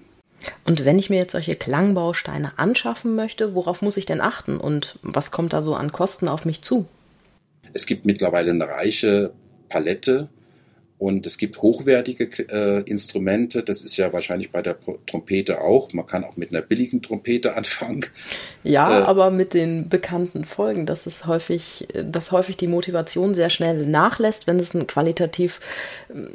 Und 0.66 0.86
wenn 0.86 1.00
ich 1.00 1.10
mir 1.10 1.18
jetzt 1.18 1.32
solche 1.32 1.56
Klangbausteine 1.56 2.60
anschaffen 2.60 3.16
möchte, 3.16 3.56
worauf 3.56 3.82
muss 3.82 3.98
ich 3.98 4.06
denn 4.06 4.22
achten 4.22 4.58
und 4.58 5.00
was 5.02 5.32
kommt 5.32 5.54
da 5.54 5.62
so 5.62 5.76
an 5.76 5.92
Kosten 5.92 6.28
auf 6.28 6.46
mich 6.46 6.62
zu? 6.62 6.86
Es 7.74 7.86
gibt 7.86 8.06
mittlerweile 8.06 8.52
eine 8.52 8.68
reiche 8.68 9.34
Palette 9.70 10.30
Und 11.00 11.28
es 11.28 11.38
gibt 11.38 11.62
hochwertige 11.62 12.30
äh, 12.50 12.82
Instrumente. 12.90 13.62
Das 13.62 13.82
ist 13.84 13.98
ja 13.98 14.12
wahrscheinlich 14.14 14.52
bei 14.52 14.64
der 14.64 14.78
Trompete 15.06 15.62
auch. 15.62 15.94
Man 15.94 16.08
kann 16.08 16.24
auch 16.24 16.38
mit 16.38 16.52
einer 16.52 16.62
billigen 16.62 17.04
Trompete 17.04 17.56
anfangen. 17.58 18.06
Ja, 18.64 19.02
äh, 19.02 19.04
aber 19.04 19.30
mit 19.30 19.54
den 19.54 19.90
bekannten 19.90 20.44
Folgen, 20.44 20.88
dass 20.88 21.06
es 21.06 21.28
häufig, 21.28 21.88
dass 22.04 22.32
häufig 22.32 22.58
die 22.58 22.68
Motivation 22.68 23.36
sehr 23.36 23.52
schnell 23.52 23.86
nachlässt, 23.86 24.48
wenn 24.48 24.60
es 24.60 24.74
ein 24.74 24.88
qualitativ 24.88 25.60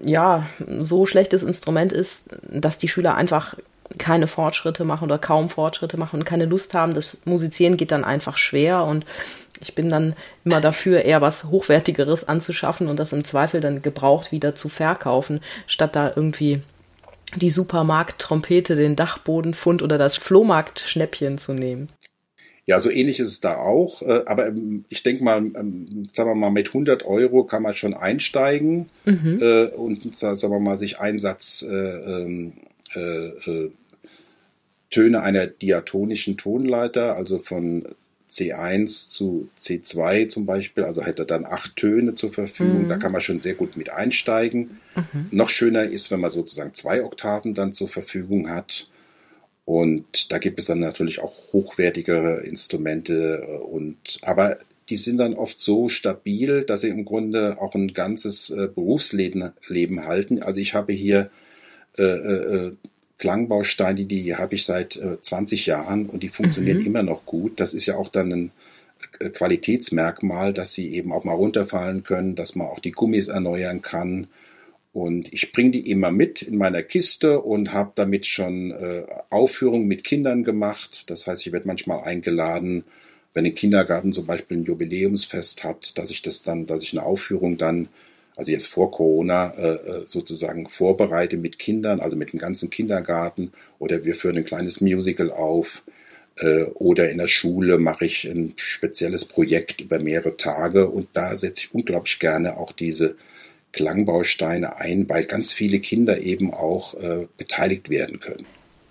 ja 0.04 0.49
so 0.78 1.07
schlechtes 1.07 1.42
Instrument 1.42 1.92
ist, 1.92 2.28
dass 2.50 2.78
die 2.78 2.88
Schüler 2.88 3.16
einfach 3.16 3.57
keine 3.99 4.27
Fortschritte 4.27 4.85
machen 4.85 5.05
oder 5.05 5.19
kaum 5.19 5.49
Fortschritte 5.49 5.97
machen 5.97 6.21
und 6.21 6.25
keine 6.25 6.47
Lust 6.47 6.75
haben. 6.75 6.95
Das 6.95 7.19
Musizieren 7.25 7.77
geht 7.77 7.93
dann 7.93 8.05
einfach 8.05 8.37
schwer 8.37 8.85
und 8.85 9.05
ich 9.61 9.75
bin 9.75 9.91
dann 9.91 10.15
immer 10.45 10.61
dafür, 10.61 11.03
eher 11.03 11.21
was 11.21 11.45
Hochwertigeres 11.45 12.27
anzuschaffen 12.27 12.89
und 12.89 12.99
das 12.99 13.13
im 13.13 13.25
Zweifel 13.25 13.61
dann 13.61 13.83
gebraucht 13.83 14.33
wieder 14.33 14.55
zu 14.55 14.69
verkaufen, 14.69 15.41
statt 15.67 15.95
da 15.95 16.13
irgendwie 16.15 16.63
die 17.37 17.51
Supermarkt-Trompete, 17.51 18.77
den 18.77 18.97
Dachbodenfund 18.97 19.83
oder 19.83 19.99
das 19.99 20.17
Flohmarkt-Schnäppchen 20.17 21.39
zu 21.39 21.55
nehmen. 21.55 21.89
Ja, 22.65 22.79
so 22.79 22.91
ähnlich 22.91 23.19
ist 23.19 23.29
es 23.29 23.41
da 23.41 23.57
auch. 23.57 24.03
Äh, 24.03 24.23
aber 24.27 24.49
ähm, 24.49 24.85
ich 24.89 25.03
denke 25.03 25.25
mal, 25.25 25.39
ähm, 25.39 26.09
sagen 26.13 26.31
wir 26.31 26.35
mal, 26.35 26.51
mit 26.51 26.69
100 26.69 27.05
Euro 27.05 27.45
kann 27.45 27.63
man 27.63 27.75
schon 27.75 27.95
einsteigen 27.95 28.89
mhm. 29.05 29.39
Äh, 29.41 29.67
und 29.67 30.17
sagen 30.17 30.39
wir 30.41 30.61
mal, 30.61 30.79
sich 30.79 31.01
Einsatz 31.01 31.67
äh, 31.69 31.75
ähm, 31.75 32.53
Töne 34.93 35.23
einer 35.23 35.49
diatonischen 35.49 36.37
Tonleiter, 36.37 37.17
also 37.17 37.39
von 37.39 37.85
C1 38.31 39.11
zu 39.11 39.49
C2 39.61 40.29
zum 40.29 40.47
Beispiel, 40.47 40.85
also 40.85 41.03
hätte 41.03 41.23
er 41.23 41.27
dann 41.27 41.45
acht 41.45 41.77
Töne 41.77 42.15
zur 42.15 42.33
Verfügung. 42.33 42.85
Mhm. 42.85 42.89
Da 42.89 42.99
kann 42.99 43.11
man 43.11 43.21
schon 43.21 43.41
sehr 43.41 43.55
gut 43.55 43.77
mit 43.77 43.91
einsteigen. 43.91 44.79
Mhm. 44.95 45.27
Noch 45.31 45.51
schöner 45.51 45.85
ist, 45.85 46.11
wenn 46.11 46.21
man 46.21 46.31
sozusagen 46.31 46.75
zwei 46.75 47.03
Oktaven 47.03 47.55
dann 47.55 47.73
zur 47.73 47.89
Verfügung 47.89 48.49
hat. 48.49 48.89
Und 49.65 50.33
da 50.33 50.39
gibt 50.39 50.59
es 50.59 50.67
dann 50.67 50.81
natürlich 50.81 51.21
auch 51.21 51.33
hochwertigere 51.53 52.41
Instrumente 52.41 53.47
äh, 53.47 53.57
und 53.59 54.19
aber 54.23 54.59
die 54.89 54.97
sind 54.97 55.19
dann 55.19 55.35
oft 55.35 55.61
so 55.61 55.89
stabil, 55.89 56.65
dass 56.65 56.81
sie 56.81 56.89
im 56.89 57.05
Grunde 57.05 57.59
auch 57.61 57.75
ein 57.75 57.95
ganzes 57.95 58.51
äh, 58.51 58.69
Berufsleben 58.69 59.53
Leben 59.69 60.05
halten. 60.05 60.43
Also 60.43 60.61
ich 60.61 60.75
habe 60.75 60.93
hier 60.93 61.31
äh, 61.97 62.03
äh, 62.03 62.73
Klangbausteine, 63.23 64.05
die 64.05 64.35
habe 64.35 64.57
ich 64.57 64.64
seit 64.64 64.97
äh, 64.97 65.23
20 65.23 65.67
Jahren 65.67 66.07
und 66.07 66.25
die 66.25 66.29
funktionieren 66.29 66.81
mhm. 66.81 66.87
immer 66.87 67.02
noch 67.05 67.25
gut. 67.25 67.61
Das 67.61 67.73
ist 67.73 67.87
ja 67.87 67.95
auch 67.95 68.09
dann 68.09 68.33
ein 68.33 68.50
äh, 69.21 69.31
Qualitätsmerkmal, 69.31 70.52
dass 70.52 70.73
sie 70.73 70.93
eben 70.93 71.12
auch 71.12 71.23
mal 71.23 71.35
runterfallen 71.35 72.02
können, 72.02 72.35
dass 72.35 72.57
man 72.57 72.67
auch 72.67 72.81
die 72.81 72.91
Gummis 72.91 73.29
erneuern 73.29 73.81
kann. 73.81 74.26
Und 74.93 75.33
ich 75.33 75.52
bringe 75.52 75.71
die 75.71 75.88
immer 75.88 76.11
mit 76.11 76.43
in 76.43 76.57
meiner 76.57 76.83
Kiste 76.83 77.41
und 77.41 77.73
habe 77.73 77.93
damit 77.95 78.26
schon 78.26 78.73
äh, 78.73 79.05
Aufführungen 79.31 79.87
mit 79.87 80.02
Kindern 80.02 80.43
gemacht. 80.43 81.09
Das 81.09 81.29
heißt, 81.29 81.47
ich 81.47 81.52
werde 81.52 81.69
manchmal 81.69 82.02
eingeladen, 82.02 82.83
wenn 83.35 83.47
ein 83.47 83.55
Kindergarten 83.55 84.12
zum 84.12 84.26
Beispiel 84.26 84.57
ein 84.57 84.64
Jubiläumsfest 84.64 85.62
hat, 85.62 85.97
dass 85.97 86.11
ich 86.11 86.23
das 86.23 86.43
dann, 86.43 86.67
dass 86.67 86.83
ich 86.83 86.93
eine 86.93 87.07
Aufführung 87.07 87.57
dann 87.57 87.88
also 88.37 88.51
jetzt 88.51 88.67
vor 88.67 88.91
Corona 88.91 89.51
äh, 89.57 89.75
äh, 89.75 90.07
sozusagen 90.07 90.69
vorbereite 90.69 91.37
mit 91.37 91.59
Kindern, 91.59 92.01
also 92.01 92.17
mit 92.17 92.33
dem 92.33 92.39
ganzen 92.39 92.71
Kindergarten 92.71 93.53
oder 93.79 94.05
wir 94.05 94.15
führen 94.15 94.39
ein 94.39 94.45
kleines 94.45 94.81
Musical 94.81 95.31
auf 95.31 95.83
äh, 96.39 96.65
oder 96.75 97.11
in 97.11 97.19
der 97.19 97.29
Schule 97.29 97.79
mache 97.79 98.07
ich 98.07 98.25
ein 98.25 98.55
spezielles 98.57 99.25
Projekt 99.27 99.81
über 99.81 99.99
mehrere 99.99 100.37
Tage 100.37 100.89
und 100.89 101.09
da 101.12 101.37
setze 101.37 101.65
ich 101.65 101.75
unglaublich 101.75 102.19
gerne 102.19 102.57
auch 102.57 102.73
diese 102.73 103.17
Klangbausteine 103.73 104.77
ein, 104.77 105.09
weil 105.09 105.25
ganz 105.25 105.53
viele 105.53 105.81
Kinder 105.81 106.21
eben 106.21 106.53
auch 106.53 106.95
äh, 106.95 107.27
beteiligt 107.37 107.91
werden 107.91 108.21
können. 108.21 108.47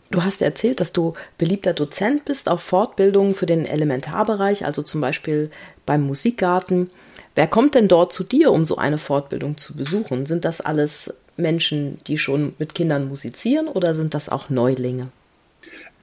Du 0.10 0.24
hast 0.24 0.42
erzählt, 0.42 0.82
dass 0.82 0.92
du 0.92 1.14
beliebter 1.38 1.74
Dozent 1.74 2.26
bist 2.26 2.50
auf 2.50 2.62
Fortbildungen 2.62 3.34
für 3.34 3.46
den 3.46 3.66
Elementarbereich, 3.66 4.66
also 4.66 4.84
zum 4.84 5.00
Beispiel 5.00 5.50
beim 5.86 6.06
Musikgarten. 6.06 6.90
Wer 7.36 7.48
kommt 7.48 7.76
denn 7.76 7.88
dort 7.88 8.12
zu 8.12 8.24
dir, 8.24 8.52
um 8.52 8.66
so 8.66 8.78
eine 8.78 8.98
Fortbildung 8.98 9.58
zu 9.58 9.76
besuchen? 9.76 10.26
Sind 10.26 10.44
das 10.46 10.62
alles 10.62 11.14
Menschen, 11.38 12.00
die 12.08 12.18
schon 12.18 12.54
mit 12.60 12.76
Kindern 12.76 13.08
musizieren 13.08 13.68
oder 13.68 13.96
sind 13.96 14.14
das 14.14 14.30
auch 14.30 14.50
Neulinge? 14.50 15.10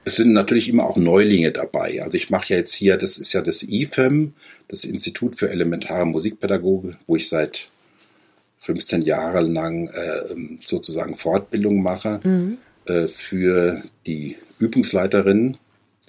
Es 0.05 0.15
sind 0.15 0.33
natürlich 0.33 0.69
immer 0.69 0.85
auch 0.85 0.97
Neulinge 0.97 1.51
dabei. 1.51 2.01
Also 2.01 2.17
ich 2.17 2.29
mache 2.29 2.53
ja 2.53 2.57
jetzt 2.57 2.73
hier, 2.73 2.97
das 2.97 3.17
ist 3.17 3.33
ja 3.33 3.41
das 3.41 3.61
IFEM, 3.63 4.33
das 4.67 4.83
Institut 4.83 5.35
für 5.35 5.51
elementare 5.51 6.05
Musikpädagogik, 6.05 6.95
wo 7.05 7.15
ich 7.15 7.29
seit 7.29 7.69
15 8.61 9.03
Jahren 9.03 9.53
lang 9.53 9.87
äh, 9.89 10.35
sozusagen 10.61 11.15
Fortbildung 11.15 11.81
mache 11.81 12.21
mhm. 12.23 12.57
äh, 12.85 13.07
für 13.07 13.81
die 14.05 14.37
Übungsleiterinnen 14.57 15.57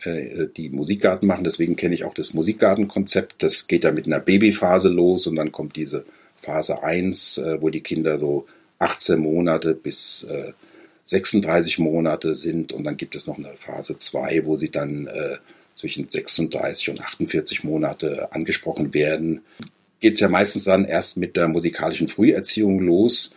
äh, 0.04 0.48
die 0.56 0.70
Musikgarten 0.70 1.26
machen. 1.26 1.44
Deswegen 1.44 1.76
kenne 1.76 1.94
ich 1.94 2.04
auch 2.04 2.14
das 2.14 2.34
Musikgartenkonzept. 2.34 3.42
Das 3.42 3.66
geht 3.66 3.84
ja 3.84 3.92
mit 3.92 4.06
einer 4.06 4.20
Babyphase 4.20 4.88
los 4.88 5.26
und 5.26 5.36
dann 5.36 5.52
kommt 5.52 5.76
diese 5.76 6.04
Phase 6.40 6.82
1, 6.82 7.38
äh, 7.38 7.62
wo 7.62 7.70
die 7.70 7.82
Kinder 7.82 8.18
so 8.18 8.46
18 8.78 9.18
Monate 9.18 9.74
bis 9.74 10.26
36 11.04 11.78
äh, 11.78 11.82
Monate 11.82 12.34
sind 12.34 12.72
und 12.72 12.84
dann 12.84 12.96
gibt 12.96 13.14
es 13.14 13.26
noch 13.26 13.36
eine 13.36 13.52
Phase 13.56 13.98
2, 13.98 14.46
wo 14.46 14.56
sie 14.56 14.70
dann 14.70 15.06
zwischen 15.74 16.08
36 16.08 16.88
und 16.88 17.00
48 17.02 17.62
Monate 17.62 18.32
angesprochen 18.32 18.94
werden. 18.94 19.42
Geht 20.00 20.14
es 20.14 20.20
ja 20.20 20.30
meistens 20.30 20.64
dann 20.64 20.86
erst 20.86 21.18
mit 21.18 21.36
der 21.36 21.48
musikalischen 21.48 22.08
Früherziehung 22.08 22.80
los 22.80 23.34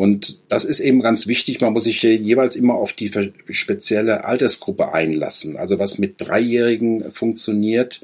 und 0.00 0.50
das 0.50 0.64
ist 0.64 0.80
eben 0.80 1.02
ganz 1.02 1.26
wichtig. 1.26 1.60
Man 1.60 1.74
muss 1.74 1.84
sich 1.84 2.00
jeweils 2.00 2.56
immer 2.56 2.76
auf 2.76 2.94
die 2.94 3.10
spezielle 3.50 4.24
Altersgruppe 4.24 4.94
einlassen. 4.94 5.58
Also 5.58 5.78
was 5.78 5.98
mit 5.98 6.14
Dreijährigen 6.22 7.12
funktioniert, 7.12 8.00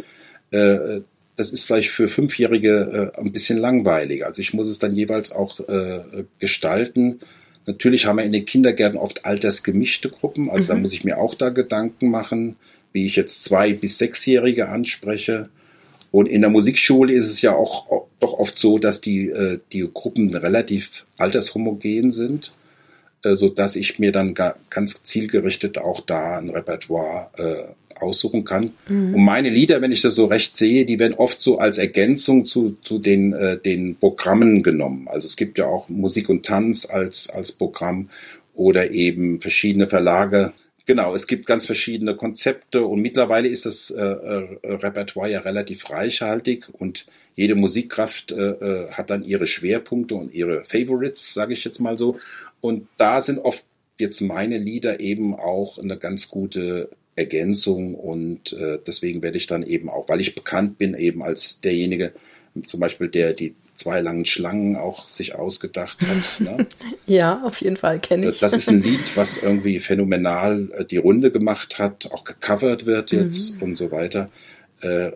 äh, 0.50 1.00
das 1.37 1.53
ist 1.53 1.65
vielleicht 1.65 1.88
für 1.88 2.09
Fünfjährige 2.09 3.12
äh, 3.17 3.19
ein 3.19 3.33
bisschen 3.33 3.57
langweilig. 3.57 4.26
Also 4.26 4.43
ich 4.43 4.53
muss 4.53 4.69
es 4.69 4.79
dann 4.79 4.95
jeweils 4.95 5.33
auch 5.33 5.59
äh, 5.71 6.25
gestalten. 6.38 7.21
Natürlich 7.65 8.05
haben 8.05 8.17
wir 8.17 8.26
in 8.26 8.33
den 8.33 8.45
Kindergärten 8.45 8.99
oft 8.99 9.25
altersgemischte 9.25 10.11
Gruppen. 10.11 10.50
Also 10.50 10.65
mhm. 10.65 10.76
da 10.76 10.83
muss 10.83 10.93
ich 10.93 11.03
mir 11.03 11.17
auch 11.17 11.35
da 11.35 11.49
Gedanken 11.49 12.11
machen, 12.11 12.57
wie 12.93 13.07
ich 13.07 13.17
jetzt 13.17 13.43
zwei 13.43 13.73
bis 13.73 13.97
sechsjährige 13.97 14.69
anspreche. 14.69 15.49
Und 16.16 16.28
in 16.28 16.40
der 16.40 16.49
Musikschule 16.49 17.12
ist 17.12 17.26
es 17.26 17.42
ja 17.42 17.54
auch 17.54 18.06
doch 18.20 18.32
oft 18.38 18.58
so, 18.58 18.78
dass 18.78 19.02
die, 19.02 19.28
äh, 19.28 19.58
die 19.75 19.87
Gruppen 19.92 20.35
relativ 20.35 21.04
altershomogen 21.18 22.11
sind, 22.11 22.54
äh, 23.23 23.35
so 23.35 23.50
dass 23.50 23.76
ich 23.76 23.99
mir 23.99 24.12
dann 24.12 24.32
ganz 24.70 25.04
zielgerichtet 25.04 25.76
auch 25.76 26.00
da 26.00 26.38
ein 26.38 26.49
Repertoire 26.49 27.28
äh, 27.37 28.02
aussuchen 28.02 28.44
kann. 28.44 28.73
Mhm. 28.88 29.14
Und 29.14 29.25
meine 29.26 29.50
Lieder, 29.50 29.82
wenn 29.82 29.92
ich 29.92 30.00
das 30.00 30.14
so 30.14 30.25
recht 30.25 30.56
sehe, 30.56 30.87
die 30.87 30.99
werden 30.99 31.12
oft 31.12 31.42
so 31.42 31.58
als 31.58 31.76
Ergänzung 31.76 32.46
zu, 32.46 32.78
zu 32.80 32.99
den, 32.99 33.35
äh, 33.35 33.58
den 33.58 33.96
Programmen 33.96 34.62
genommen. 34.62 35.08
Also 35.08 35.26
es 35.26 35.37
gibt 35.37 35.58
ja 35.58 35.66
auch 35.66 35.90
Musik 35.90 36.30
und 36.30 36.46
Tanz 36.46 36.88
als, 36.88 37.28
als 37.28 37.52
Programm 37.52 38.08
oder 38.54 38.90
eben 38.90 39.42
verschiedene 39.42 39.87
Verlage 39.87 40.54
Genau, 40.87 41.16
es 41.16 41.26
gibt 41.26 41.47
ganz 41.47 41.66
verschiedene 41.66 42.14
Konzepte 42.14 42.87
und 42.87 43.02
mittlerweile 43.02 43.49
ist 43.49 43.66
das 43.66 43.90
äh, 43.90 44.00
äh, 44.00 44.59
Repertoire 44.62 45.28
ja 45.28 45.40
relativ 45.40 45.90
reichhaltig 45.90 46.69
und 46.73 47.07
jede 47.35 47.57
Musikkraft 47.57 48.31
äh, 48.31 48.50
äh, 48.50 48.90
hat 48.93 49.11
dann 49.11 49.25
ihre 49.25 49.49
Schwerpunkte 49.49 50.14
und 50.14 50.33
ihre 50.33 50.64
Favorites, 50.64 51.35
sage 51.35 51.55
ich 51.55 51.64
jetzt 51.64 51.81
mal 51.81 51.99
so. 51.99 52.19
Und 52.61 52.87
da 52.99 53.21
sind 53.21 53.40
oft 53.40 53.64
jetzt 53.99 54.21
meine 54.21 54.59
Lieder 54.59 55.00
eben 55.00 55.35
auch 55.35 55.76
eine 55.78 55.97
ganz 55.99 56.28
gute 56.28 56.88
Ergänzung 57.16 57.97
und 57.97 58.52
äh, 58.52 58.78
deswegen 58.87 59.23
werde 59.23 59.38
ich 59.38 59.49
dann 59.49 59.64
eben 59.64 59.88
auch, 59.88 60.09
weil 60.09 60.21
ich 60.21 60.37
bekannt 60.37 60.78
bin 60.78 60.95
eben 60.95 61.23
als 61.23 61.61
derjenige, 61.61 62.12
zum 62.64 62.78
Beispiel 62.78 63.09
der 63.09 63.33
die 63.33 63.57
zwei 63.76 64.00
langen 64.00 64.25
Schlangen 64.25 64.76
auch 64.76 65.09
sich 65.09 65.35
ausgedacht 65.35 65.99
hat. 66.06 66.40
Ne? 66.40 66.66
ja, 67.06 67.42
auf 67.45 67.61
jeden 67.61 67.76
Fall 67.76 68.00
kenne 68.00 68.30
ich. 68.30 68.40
Das 68.40 68.52
ist 68.52 68.68
ein 68.68 68.83
Lied, 68.85 69.16
was 69.16 69.38
irgendwie 69.38 69.80
phänomenal 69.80 70.71
äh, 70.76 70.85
die 70.85 70.97
Runde 70.97 71.30
gemacht 71.30 71.78
hat, 71.78 72.11
auch 72.12 72.25
gecovert 72.25 72.87
wird 72.87 73.12
jetzt 73.12 73.56
mhm. 73.56 73.62
und 73.62 73.76
so 73.76 73.90
weiter. 73.90 74.30
Äh, 74.80 75.12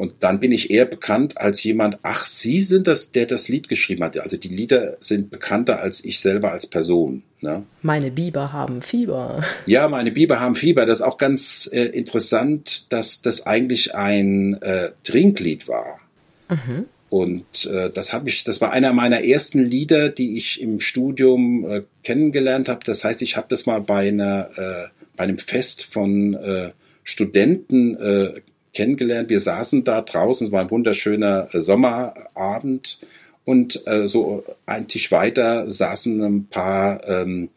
und 0.00 0.14
dann 0.20 0.40
bin 0.40 0.50
ich 0.50 0.70
eher 0.70 0.86
bekannt 0.86 1.36
als 1.36 1.62
jemand, 1.62 1.98
ach, 2.02 2.24
Sie 2.24 2.62
sind 2.62 2.86
das, 2.86 3.12
der 3.12 3.26
das 3.26 3.48
Lied 3.48 3.68
geschrieben 3.68 4.02
hat. 4.02 4.18
Also 4.18 4.38
die 4.38 4.48
Lieder 4.48 4.96
sind 5.00 5.30
bekannter 5.30 5.80
als 5.80 6.02
ich 6.02 6.20
selber 6.20 6.52
als 6.52 6.66
Person. 6.66 7.22
Ne? 7.42 7.64
Meine 7.82 8.10
Biber 8.10 8.50
haben 8.50 8.80
Fieber. 8.80 9.44
Ja, 9.66 9.90
meine 9.90 10.10
Biber 10.10 10.40
haben 10.40 10.56
Fieber. 10.56 10.86
Das 10.86 11.00
ist 11.00 11.04
auch 11.04 11.18
ganz 11.18 11.68
äh, 11.70 11.82
interessant, 11.84 12.90
dass 12.94 13.20
das 13.20 13.46
eigentlich 13.46 13.94
ein 13.94 14.60
äh, 14.62 14.92
Trinklied 15.04 15.68
war. 15.68 16.00
Mhm. 16.48 16.86
Und 17.10 17.66
äh, 17.66 17.90
das 17.90 18.12
habe 18.12 18.28
ich, 18.28 18.44
das 18.44 18.60
war 18.60 18.70
einer 18.70 18.92
meiner 18.92 19.24
ersten 19.24 19.62
Lieder, 19.64 20.08
die 20.08 20.36
ich 20.36 20.60
im 20.60 20.80
Studium 20.80 21.68
äh, 21.68 21.82
kennengelernt 22.04 22.68
habe. 22.68 22.80
Das 22.84 23.04
heißt, 23.04 23.20
ich 23.22 23.36
habe 23.36 23.48
das 23.50 23.66
mal 23.66 23.80
bei 23.80 24.08
einer 24.08 24.50
äh, 24.56 25.00
bei 25.16 25.24
einem 25.24 25.38
Fest 25.38 25.84
von 25.84 26.34
äh, 26.34 26.70
Studenten 27.02 27.96
äh, 27.96 28.40
kennengelernt. 28.72 29.28
Wir 29.28 29.40
saßen 29.40 29.84
da 29.84 30.00
draußen, 30.00 30.46
es 30.46 30.52
war 30.52 30.62
ein 30.62 30.70
wunderschöner 30.70 31.48
äh, 31.52 31.60
Sommerabend 31.60 33.00
und 33.44 33.86
äh, 33.86 34.06
so 34.06 34.44
ein 34.64 34.86
Tisch 34.86 35.10
weiter 35.10 35.70
saßen 35.70 36.22
ein 36.22 36.46
paar 36.46 37.06
ähm, 37.08 37.50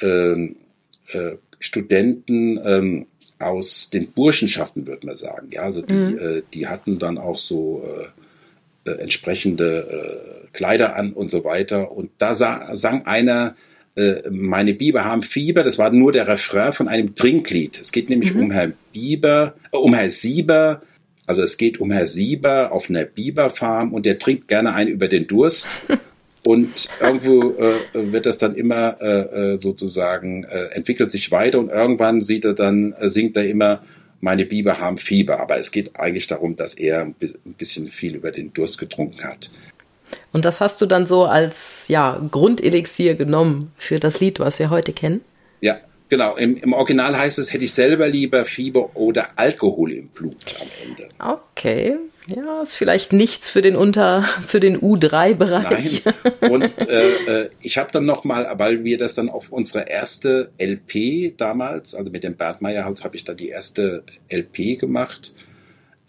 ähm, 0.00 0.56
äh, 1.12 1.36
Studenten 1.60 2.58
ähm, 2.64 3.06
aus 3.38 3.90
den 3.90 4.10
Burschenschaften, 4.10 4.86
würde 4.86 5.06
man 5.06 5.16
sagen. 5.16 5.48
Ja, 5.52 5.62
also 5.62 5.82
die, 5.82 5.94
mhm. 5.94 6.18
äh, 6.18 6.42
die 6.52 6.66
hatten 6.66 6.98
dann 6.98 7.18
auch 7.18 7.38
so 7.38 7.82
äh, 7.84 8.06
äh, 8.98 9.02
entsprechende 9.02 10.42
äh, 10.44 10.46
Kleider 10.52 10.96
an 10.96 11.12
und 11.12 11.30
so 11.30 11.44
weiter. 11.44 11.92
Und 11.92 12.10
da 12.18 12.34
sa 12.34 12.74
sang 12.74 13.06
einer, 13.06 13.56
äh, 13.96 14.28
meine 14.30 14.74
Biber 14.74 15.04
haben 15.04 15.22
Fieber. 15.22 15.62
Das 15.62 15.78
war 15.78 15.90
nur 15.90 16.12
der 16.12 16.26
Refrain 16.26 16.72
von 16.72 16.88
einem 16.88 17.14
Trinklied. 17.14 17.80
Es 17.80 17.92
geht 17.92 18.10
nämlich 18.10 18.34
mhm. 18.34 18.40
um 18.40 18.50
Herrn 18.50 18.74
Biber, 18.92 19.54
äh, 19.72 19.76
um 19.76 19.94
Herrn 19.94 20.10
Sieber. 20.10 20.82
Also 21.26 21.42
es 21.42 21.56
geht 21.56 21.78
um 21.78 21.90
Herrn 21.90 22.06
Sieber 22.06 22.72
auf 22.72 22.90
einer 22.90 23.04
Biberfarm 23.04 23.92
und 23.92 24.06
der 24.06 24.18
trinkt 24.18 24.48
gerne 24.48 24.74
einen 24.74 24.90
über 24.90 25.08
den 25.08 25.26
Durst. 25.26 25.68
Und 26.42 26.88
irgendwo 27.00 27.52
äh, 27.52 27.74
wird 27.92 28.24
das 28.24 28.38
dann 28.38 28.54
immer 28.54 28.96
äh, 29.00 29.52
äh, 29.52 29.58
sozusagen 29.58 30.44
äh, 30.44 30.68
entwickelt 30.72 31.10
sich 31.10 31.30
weiter 31.30 31.58
und 31.58 31.70
irgendwann 31.70 32.22
sieht 32.22 32.46
er 32.46 32.54
dann 32.54 32.94
äh, 32.98 33.10
singt 33.10 33.36
er 33.36 33.46
immer 33.46 33.82
meine 34.20 34.44
Biber 34.44 34.78
haben 34.78 34.98
Fieber, 34.98 35.40
aber 35.40 35.58
es 35.58 35.70
geht 35.72 35.98
eigentlich 35.98 36.26
darum, 36.26 36.56
dass 36.56 36.74
er 36.74 37.02
ein 37.02 37.14
bisschen 37.56 37.90
viel 37.90 38.14
über 38.14 38.30
den 38.30 38.52
Durst 38.52 38.78
getrunken 38.78 39.24
hat. 39.24 39.50
Und 40.32 40.44
das 40.44 40.60
hast 40.60 40.80
du 40.80 40.86
dann 40.86 41.06
so 41.06 41.24
als 41.24 41.88
ja 41.88 42.20
Grundelixier 42.30 43.14
genommen 43.14 43.72
für 43.76 43.98
das 43.98 44.20
Lied, 44.20 44.40
was 44.40 44.58
wir 44.58 44.70
heute 44.70 44.92
kennen? 44.92 45.22
Ja, 45.60 45.78
genau. 46.08 46.36
Im, 46.36 46.56
Im 46.56 46.72
Original 46.72 47.16
heißt 47.16 47.38
es, 47.38 47.52
hätte 47.52 47.64
ich 47.64 47.72
selber 47.72 48.08
lieber 48.08 48.44
Fieber 48.44 48.94
oder 48.96 49.30
Alkohol 49.36 49.92
im 49.92 50.08
Blut 50.08 50.56
am 50.60 50.68
Ende. 50.84 51.08
Okay, 51.18 51.96
ja, 52.26 52.62
ist 52.62 52.76
vielleicht 52.76 53.12
nichts 53.12 53.50
für 53.50 53.62
den 53.62 53.76
unter 53.76 54.22
für 54.46 54.60
den 54.60 54.78
U3-Bereich. 54.78 56.02
Nein. 56.04 56.50
Und 56.50 56.88
äh, 56.88 57.44
äh, 57.44 57.50
ich 57.62 57.78
habe 57.78 57.90
dann 57.92 58.04
noch 58.04 58.24
mal, 58.24 58.46
weil 58.58 58.84
wir 58.84 58.98
das 58.98 59.14
dann 59.14 59.28
auf 59.28 59.50
unsere 59.50 59.88
erste 59.88 60.50
LP 60.58 61.36
damals, 61.36 61.94
also 61.94 62.10
mit 62.10 62.24
dem 62.24 62.36
Bert 62.36 62.62
Meyerhaus, 62.62 63.04
habe 63.04 63.16
ich 63.16 63.24
da 63.24 63.34
die 63.34 63.48
erste 63.48 64.04
LP 64.28 64.78
gemacht. 64.78 65.32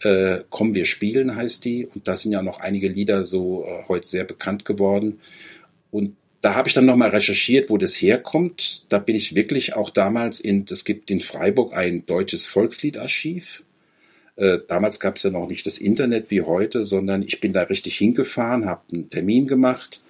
Äh, 0.01 0.39
Komm, 0.49 0.73
wir 0.73 0.85
spielen 0.85 1.35
heißt 1.35 1.63
die. 1.65 1.85
Und 1.85 2.07
da 2.07 2.15
sind 2.15 2.31
ja 2.31 2.41
noch 2.41 2.59
einige 2.59 2.87
Lieder 2.87 3.25
so 3.25 3.65
äh, 3.65 3.87
heute 3.87 4.07
sehr 4.07 4.23
bekannt 4.23 4.65
geworden. 4.65 5.19
Und 5.91 6.15
da 6.41 6.55
habe 6.55 6.67
ich 6.67 6.73
dann 6.73 6.85
nochmal 6.85 7.09
recherchiert, 7.09 7.69
wo 7.69 7.77
das 7.77 7.95
herkommt. 7.95 8.91
Da 8.91 8.99
bin 8.99 9.15
ich 9.15 9.35
wirklich 9.35 9.75
auch 9.75 9.91
damals 9.91 10.39
in, 10.39 10.65
es 10.69 10.83
gibt 10.83 11.11
in 11.11 11.21
Freiburg 11.21 11.73
ein 11.73 12.05
deutsches 12.05 12.47
Volksliedarchiv. 12.47 13.63
Äh, 14.41 14.57
damals 14.67 14.99
gab 14.99 15.17
es 15.17 15.23
ja 15.23 15.29
noch 15.29 15.47
nicht 15.47 15.67
das 15.67 15.77
Internet 15.77 16.31
wie 16.31 16.41
heute, 16.41 16.83
sondern 16.83 17.21
ich 17.21 17.39
bin 17.39 17.53
da 17.53 17.61
richtig 17.61 17.97
hingefahren, 17.99 18.65
habe 18.65 18.81
einen 18.91 19.07
Termin 19.11 19.45
gemacht. 19.45 20.01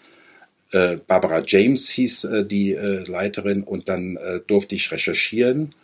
Äh, 0.71 0.99
Barbara 1.05 1.43
James 1.45 1.89
hieß 1.89 2.23
äh, 2.23 2.45
die 2.45 2.71
äh, 2.71 3.03
Leiterin 3.03 3.61
und 3.61 3.89
dann 3.89 4.15
äh, 4.15 4.39
durfte 4.47 4.73
ich 4.73 4.89
recherchieren 4.89 5.75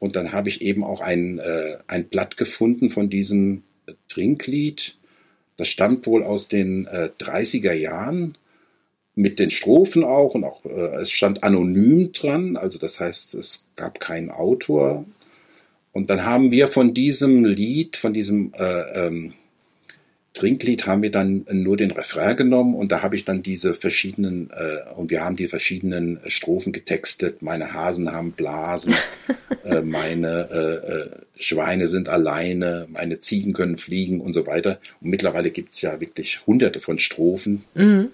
und 0.00 0.16
dann 0.16 0.32
habe 0.32 0.48
ich 0.48 0.62
eben 0.62 0.82
auch 0.82 1.00
ein, 1.00 1.38
äh, 1.38 1.76
ein 1.86 2.08
Blatt 2.08 2.36
gefunden 2.36 2.90
von 2.90 3.08
diesem 3.08 3.62
Trinklied. 4.08 4.96
Das 5.56 5.68
stammt 5.68 6.04
wohl 6.06 6.24
aus 6.24 6.48
den 6.48 6.88
30er 6.88 7.72
Jahren 7.72 8.36
mit 9.14 9.38
den 9.38 9.50
Strophen 9.50 10.02
auch 10.02 10.34
und 10.34 10.44
auch 10.44 10.64
es 10.64 11.10
stand 11.10 11.44
anonym 11.44 12.12
dran, 12.12 12.56
also 12.56 12.78
das 12.78 12.98
heißt, 12.98 13.34
es 13.34 13.68
gab 13.76 14.00
keinen 14.00 14.30
Autor, 14.30 15.04
und 15.92 16.08
dann 16.08 16.24
haben 16.24 16.50
wir 16.50 16.68
von 16.68 16.94
diesem 16.94 17.44
Lied, 17.44 17.96
von 17.96 18.14
diesem 18.14 18.52
äh, 18.54 19.06
ähm, 19.06 19.34
Trinklied, 20.32 20.86
haben 20.86 21.02
wir 21.02 21.10
dann 21.10 21.44
nur 21.50 21.76
den 21.76 21.90
Refrain 21.90 22.36
genommen 22.36 22.74
und 22.74 22.90
da 22.90 23.02
habe 23.02 23.16
ich 23.16 23.26
dann 23.26 23.42
diese 23.42 23.74
verschiedenen, 23.74 24.50
äh, 24.50 24.90
und 24.94 25.10
wir 25.10 25.22
haben 25.22 25.36
die 25.36 25.48
verschiedenen 25.48 26.20
Strophen 26.26 26.72
getextet. 26.72 27.42
Meine 27.42 27.74
Hasen 27.74 28.10
haben 28.10 28.32
Blasen, 28.32 28.94
äh, 29.64 29.82
meine 29.82 30.48
äh, 30.50 30.92
äh, 30.92 31.10
Schweine 31.38 31.86
sind 31.86 32.08
alleine, 32.08 32.86
meine 32.90 33.20
Ziegen 33.20 33.52
können 33.52 33.76
fliegen 33.76 34.22
und 34.22 34.32
so 34.32 34.46
weiter. 34.46 34.80
Und 35.02 35.10
mittlerweile 35.10 35.50
gibt's 35.50 35.82
ja 35.82 36.00
wirklich 36.00 36.46
hunderte 36.46 36.80
von 36.80 36.98
Strophen. 36.98 37.64
Mhm. 37.74 38.08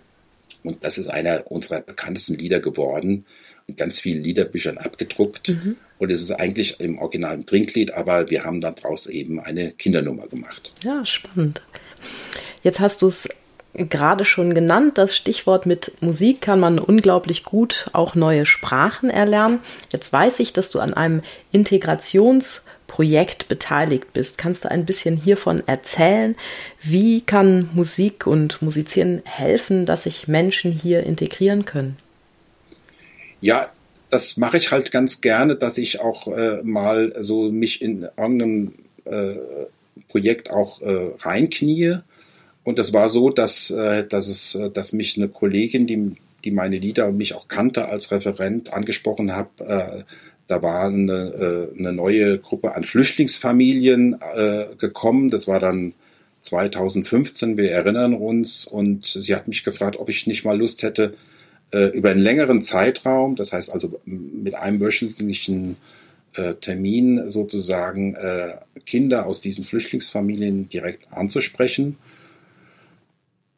Und 0.64 0.83
das 0.83 0.99
ist 0.99 1.07
einer 1.07 1.49
unserer 1.49 1.83
bekanntesten 1.83 2.35
Lieder 2.35 2.59
geworden 2.59 3.25
in 3.69 3.77
ganz 3.77 4.01
vielen 4.01 4.25
Liederbüchern 4.25 4.79
abgedruckt. 4.79 5.51
Mhm. 5.51 5.77
Und 5.99 6.11
es 6.11 6.23
ist 6.23 6.33
eigentlich 6.33 6.79
im 6.81 6.99
Original 6.99 7.33
ein 7.33 7.47
Trinklied, 7.47 7.93
aber 7.93 8.31
wir 8.31 8.45
haben 8.45 8.61
daraus 8.61 9.07
eben 9.07 9.41
eine 9.41 9.73
Kindernummer 9.73 10.29
gemacht. 10.29 10.73
Ja, 10.85 11.05
spannend. 11.05 11.63
Jetzt 12.63 12.81
hast 12.81 13.03
du 13.03 13.09
es 13.09 13.29
gerade 13.75 14.25
schon 14.25 14.55
genannt, 14.55 14.99
das 14.99 15.17
Stichwort 15.17 15.67
mit 15.67 15.93
Musik 16.01 16.41
kann 16.41 16.61
man 16.61 16.79
unglaublich 16.79 17.45
gut 17.45 17.89
auch 17.93 18.15
neue 18.15 18.47
Sprachen 18.47 19.11
erlernen. 19.11 19.61
Jetzt 19.91 20.13
weiß 20.13 20.41
ich, 20.41 20.53
dass 20.53 20.71
du 20.71 20.81
an 20.81 20.95
einem 20.95 21.23
Integrationsprojekt 21.53 23.49
beteiligt 23.49 24.13
bist. 24.13 24.39
Kannst 24.39 24.65
du 24.65 24.71
ein 24.71 24.85
bisschen 24.85 25.17
hiervon 25.17 25.63
erzählen? 25.67 26.37
Wie 26.83 27.21
kann 27.21 27.69
Musik 27.73 28.27
und 28.27 28.63
Musizieren 28.63 29.23
helfen, 29.25 29.87
dass 29.87 30.05
sich 30.05 30.29
Menschen 30.29 30.73
hier 30.73 31.05
integrieren 31.05 31.65
können? 31.65 31.97
Ja, 33.41 33.71
das 34.11 34.37
mache 34.37 34.57
ich 34.57 34.71
halt 34.71 34.90
ganz 34.90 35.21
gerne, 35.21 35.57
dass 35.57 35.79
ich 35.79 36.01
auch 36.01 36.29
äh, 36.29 36.62
mal 36.62 37.14
so 37.21 37.51
mich 37.51 37.83
in 37.83 38.03
irgendeinem 38.16 38.73
äh, 39.05 39.37
Projekt 40.09 40.51
auch 40.51 40.81
äh, 40.81 41.11
reinknie. 41.18 42.01
Und 42.64 42.79
das 42.79 42.92
war 42.92 43.09
so, 43.09 43.31
dass, 43.31 43.71
äh, 43.71 44.07
dass 44.07 44.29
es, 44.29 44.55
äh, 44.55 44.71
dass 44.71 44.92
mich 44.92 45.16
eine 45.16 45.29
Kollegin, 45.29 45.87
die, 45.87 46.16
die 46.44 46.51
meine 46.51 46.79
Lieder 46.79 47.09
und 47.09 47.16
mich 47.16 47.35
auch 47.35 47.49
kannte 47.49 47.88
als 47.88 48.11
Referent, 48.11 48.73
angesprochen 48.73 49.35
hat. 49.35 49.49
Äh, 49.59 50.05
da 50.47 50.62
war 50.62 50.87
eine, 50.87 51.68
äh, 51.75 51.79
eine 51.79 51.92
neue 51.92 52.38
Gruppe 52.38 52.75
an 52.75 52.85
Flüchtlingsfamilien 52.85 54.18
äh, 54.35 54.66
gekommen. 54.79 55.29
Das 55.31 55.47
war 55.47 55.61
dann 55.61 55.92
2015, 56.40 57.59
wir 57.59 57.71
erinnern 57.71 58.14
uns. 58.14 58.66
Und 58.66 59.07
sie 59.07 59.35
hat 59.35 59.49
mich 59.49 59.64
gefragt, 59.64 59.99
ob 59.99 60.09
ich 60.09 60.27
nicht 60.27 60.44
mal 60.44 60.59
Lust 60.59 60.83
hätte, 60.83 61.14
äh, 61.71 61.89
über 61.89 62.11
einen 62.11 62.21
längeren 62.21 62.63
Zeitraum, 62.63 63.37
das 63.37 63.53
heißt 63.53 63.71
also 63.71 63.99
mit 64.07 64.55
einem 64.55 64.81
wöchentlichen 64.81 65.77
äh, 66.33 66.55
Termin 66.55 67.31
sozusagen 67.31 68.15
äh, 68.15 68.57
Kinder 68.87 69.27
aus 69.27 69.41
diesen 69.41 69.65
Flüchtlingsfamilien 69.65 70.69
direkt 70.69 71.13
anzusprechen. 71.13 71.99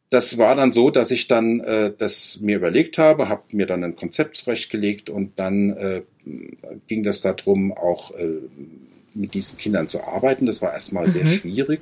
Das 0.09 0.37
war 0.37 0.55
dann 0.55 0.73
so, 0.73 0.89
dass 0.89 1.11
ich 1.11 1.27
dann 1.27 1.61
äh, 1.61 1.93
das 1.97 2.39
mir 2.41 2.57
überlegt 2.57 2.97
habe, 2.97 3.29
habe 3.29 3.43
mir 3.51 3.65
dann 3.65 3.83
ein 3.83 3.95
Konzept 3.95 4.35
zurechtgelegt 4.37 5.09
und 5.09 5.33
dann 5.37 5.69
äh, 5.69 6.01
ging 6.87 7.03
das 7.03 7.21
darum, 7.21 7.71
auch 7.71 8.11
mit 9.15 9.33
diesen 9.33 9.57
Kindern 9.57 9.87
zu 9.87 10.03
arbeiten. 10.03 10.45
Das 10.45 10.61
war 10.61 10.71
erstmal 10.71 11.07
mhm. 11.07 11.11
sehr 11.11 11.25
schwierig. 11.25 11.81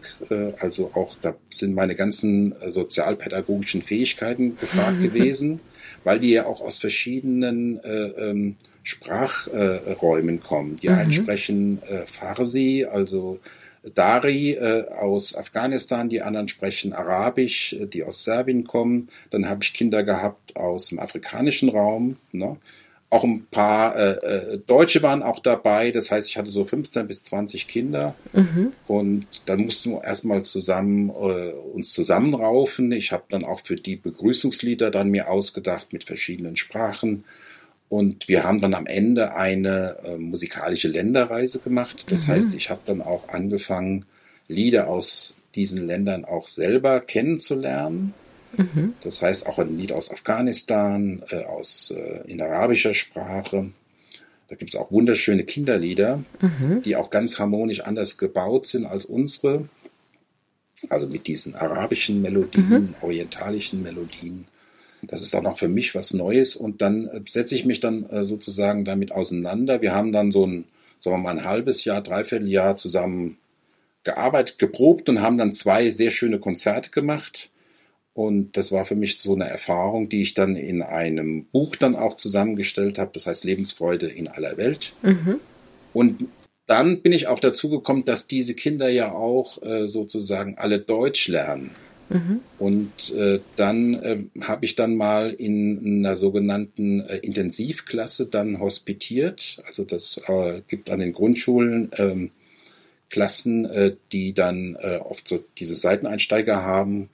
Also 0.60 0.92
auch 0.94 1.18
da 1.22 1.36
sind 1.50 1.76
meine 1.76 1.94
ganzen 1.94 2.56
sozialpädagogischen 2.66 3.82
Fähigkeiten 3.82 4.58
gefragt 4.58 5.00
mhm. 5.00 5.04
gewesen 5.04 5.60
weil 6.04 6.20
die 6.20 6.32
ja 6.32 6.46
auch 6.46 6.62
aus 6.62 6.80
verschiedenen 6.80 7.84
äh, 7.84 7.90
ähm, 7.90 8.56
Sprachräumen 8.84 10.42
kommen. 10.42 10.78
Die 10.78 10.90
mhm. 10.90 10.96
einen 10.96 11.14
sprechen 11.14 11.84
äh, 11.84 12.06
Farsi, 12.06 12.86
also 12.90 13.40
Dari 13.96 14.52
äh, 14.52 14.88
aus 14.90 15.36
Afghanistan, 15.36 16.10
die 16.10 16.22
anderen 16.22 16.50
sprechen 16.50 16.92
Arabisch, 16.92 17.74
äh, 17.74 17.86
die 17.86 18.04
aus 18.04 18.24
Serbien 18.24 18.66
kommen. 18.66 19.10
Dann 19.30 19.48
habe 19.48 19.64
ich 19.64 19.74
Kinder 19.74 20.04
gehabt 20.04 20.56
aus 20.58 20.90
dem 20.90 21.00
afrikanischen 21.00 21.70
Raum. 21.70 22.18
Ne? 22.32 22.58
Auch 23.12 23.24
ein 23.24 23.48
paar 23.50 23.96
äh, 23.96 24.12
äh, 24.12 24.58
Deutsche 24.60 25.02
waren 25.02 25.24
auch 25.24 25.40
dabei. 25.40 25.92
Das 25.92 26.12
heißt, 26.12 26.30
ich 26.30 26.38
hatte 26.38 26.52
so 26.52 26.64
15 26.64 27.08
bis 27.08 27.24
20 27.24 27.68
Kinder. 27.68 28.14
Mhm. 28.34 28.74
Und 28.88 29.26
dann 29.48 29.62
mussten 29.62 29.92
wir 29.92 30.04
erstmal 30.04 30.44
zusammen 30.44 31.10
äh, 31.10 31.52
uns 31.74 31.92
zusammenraufen. 31.92 32.92
Ich 32.92 33.12
habe 33.12 33.24
dann 33.30 33.44
auch 33.44 33.62
für 33.62 33.76
die 33.76 33.96
Begrüßungslieder 33.96 34.92
dann 34.92 35.10
mir 35.10 35.30
ausgedacht 35.30 35.92
mit 35.92 36.04
verschiedenen 36.04 36.56
Sprachen. 36.56 37.24
Und 37.90 38.28
wir 38.28 38.44
haben 38.44 38.62
dann 38.62 38.76
am 38.76 38.86
Ende 38.86 39.34
eine 39.34 39.98
äh, 40.04 40.18
musikalische 40.18 40.88
Länderreise 40.88 41.58
gemacht. 41.60 42.12
Das 42.12 42.28
mhm. 42.28 42.34
heißt, 42.34 42.54
ich 42.54 42.70
habe 42.70 42.82
dann 42.86 43.02
auch 43.02 43.30
angefangen, 43.30 44.06
Lieder 44.48 44.88
aus 44.88 45.38
diesen 45.56 45.86
Ländern 45.86 46.26
auch 46.26 46.48
selber 46.48 47.00
kennenzulernen. 47.00 48.14
Das 49.02 49.22
heißt 49.22 49.48
auch 49.48 49.60
ein 49.60 49.78
Lied 49.78 49.92
aus 49.92 50.12
Afghanistan, 50.12 51.24
äh, 51.30 51.44
aus 51.44 51.92
äh, 51.92 52.22
in 52.28 52.42
arabischer 52.42 52.94
Sprache. 52.94 53.72
Da 54.48 54.56
gibt 54.56 54.74
es 54.74 54.80
auch 54.80 54.92
wunderschöne 54.92 55.44
Kinderlieder, 55.44 56.24
mhm. 56.42 56.82
die 56.84 56.96
auch 56.96 57.10
ganz 57.10 57.38
harmonisch 57.38 57.82
anders 57.82 58.18
gebaut 58.18 58.66
sind 58.66 58.86
als 58.86 59.06
unsere. 59.06 59.70
Also 60.90 61.08
mit 61.08 61.28
diesen 61.28 61.56
arabischen 61.56 62.22
Melodien, 62.22 62.70
mhm. 62.70 62.96
orientalischen 63.02 63.84
Melodien. 63.84 64.46
Das 65.02 65.22
ist 65.22 65.36
auch 65.36 65.42
noch 65.42 65.58
für 65.58 65.68
mich 65.68 65.94
was 65.94 66.14
Neues. 66.14 66.56
Und 66.56 66.82
dann 66.82 67.08
äh, 67.08 67.22
setze 67.28 67.56
ich 67.56 67.66
mich 67.66 67.80
dann 67.80 68.10
äh, 68.10 68.26
sozusagen 68.26 68.86
damit 68.86 69.12
auseinander. 69.12 69.82
Wir 69.82 69.94
haben 69.94 70.12
dann 70.12 70.32
so 70.32 70.46
ein, 70.46 70.66
sagen 71.00 71.18
wir 71.18 71.24
mal, 71.24 71.38
ein 71.38 71.46
halbes 71.46 71.84
Jahr, 71.86 72.02
dreiviertel 72.02 72.48
Jahr 72.48 72.76
zusammen 72.76 73.38
gearbeitet, 74.04 74.58
geprobt 74.60 75.10
und 75.10 75.22
haben 75.22 75.38
dann 75.38 75.54
zwei 75.54 75.90
sehr 75.90 76.10
schöne 76.10 76.40
Konzerte 76.40 76.90
gemacht 76.90 77.50
Und 78.20 78.58
das 78.58 78.74
war 78.74 78.84
für 78.84 78.98
mich 78.98 79.18
so 79.18 79.34
eine 79.34 79.48
Erfahrung, 79.48 80.10
die 80.10 80.22
ich 80.22 80.34
dann 80.34 80.58
in 80.58 80.82
einem 80.82 81.46
Buch 81.46 81.78
dann 81.78 81.96
auch 81.96 82.18
zusammengestellt 82.18 83.00
habe. 83.00 83.12
Das 83.14 83.28
heißt 83.28 83.46
Lebensfreude 83.46 84.10
in 84.10 84.28
aller 84.28 84.58
Welt. 84.58 84.92
Mhm. 85.04 85.40
Und 85.94 86.26
dann 86.68 87.02
bin 87.02 87.14
ich 87.14 87.28
auch 87.28 87.40
dazu 87.40 87.70
gekommen, 87.70 88.04
dass 88.04 88.28
diese 88.28 88.56
Kinder 88.56 88.90
ja 88.90 89.14
auch 89.14 89.64
äh, 89.64 89.88
sozusagen 89.88 90.58
alle 90.58 90.80
Deutsch 90.80 91.30
lernen. 91.30 91.70
Mhm. 92.10 92.42
Und 92.58 93.14
äh, 93.16 93.40
dann 93.56 93.94
äh, 93.94 94.18
habe 94.42 94.66
ich 94.66 94.76
dann 94.76 94.98
mal 94.98 95.32
in 95.32 96.04
einer 96.06 96.18
sogenannten 96.18 97.00
äh, 97.00 97.20
Intensivklasse 97.20 98.30
dann 98.30 98.60
hospitiert. 98.60 99.60
Also 99.66 99.86
das 99.86 100.20
äh, 100.28 100.62
gibt 100.68 100.90
an 100.90 101.00
den 101.00 101.14
Grundschulen 101.14 101.92
ähm, 101.96 102.32
Klassen, 103.10 103.64
äh, 103.64 103.96
die 104.12 104.34
dann 104.34 104.76
äh, 104.76 104.98
oft 104.98 105.26
so 105.26 105.40
diese 105.58 105.76
Seiteneinsteiger 105.76 106.64
haben. 106.64 107.10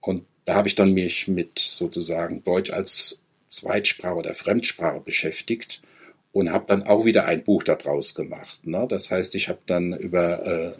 Und 0.00 0.22
da 0.46 0.54
habe 0.54 0.68
ich 0.68 0.74
dann 0.74 0.94
mich 0.94 1.28
mit 1.28 1.58
sozusagen 1.58 2.42
Deutsch 2.44 2.70
als 2.70 3.22
Zweitsprache 3.48 4.14
oder 4.14 4.34
Fremdsprache 4.34 5.00
beschäftigt 5.00 5.82
und 6.32 6.52
habe 6.52 6.66
dann 6.68 6.84
auch 6.84 7.04
wieder 7.04 7.26
ein 7.26 7.44
Buch 7.44 7.62
daraus 7.64 8.14
gemacht. 8.14 8.66
Ne? 8.66 8.86
Das 8.88 9.10
heißt, 9.10 9.34
ich 9.34 9.48
habe 9.48 9.58
dann 9.66 9.92
über 9.92 10.46
äh, 10.46 10.72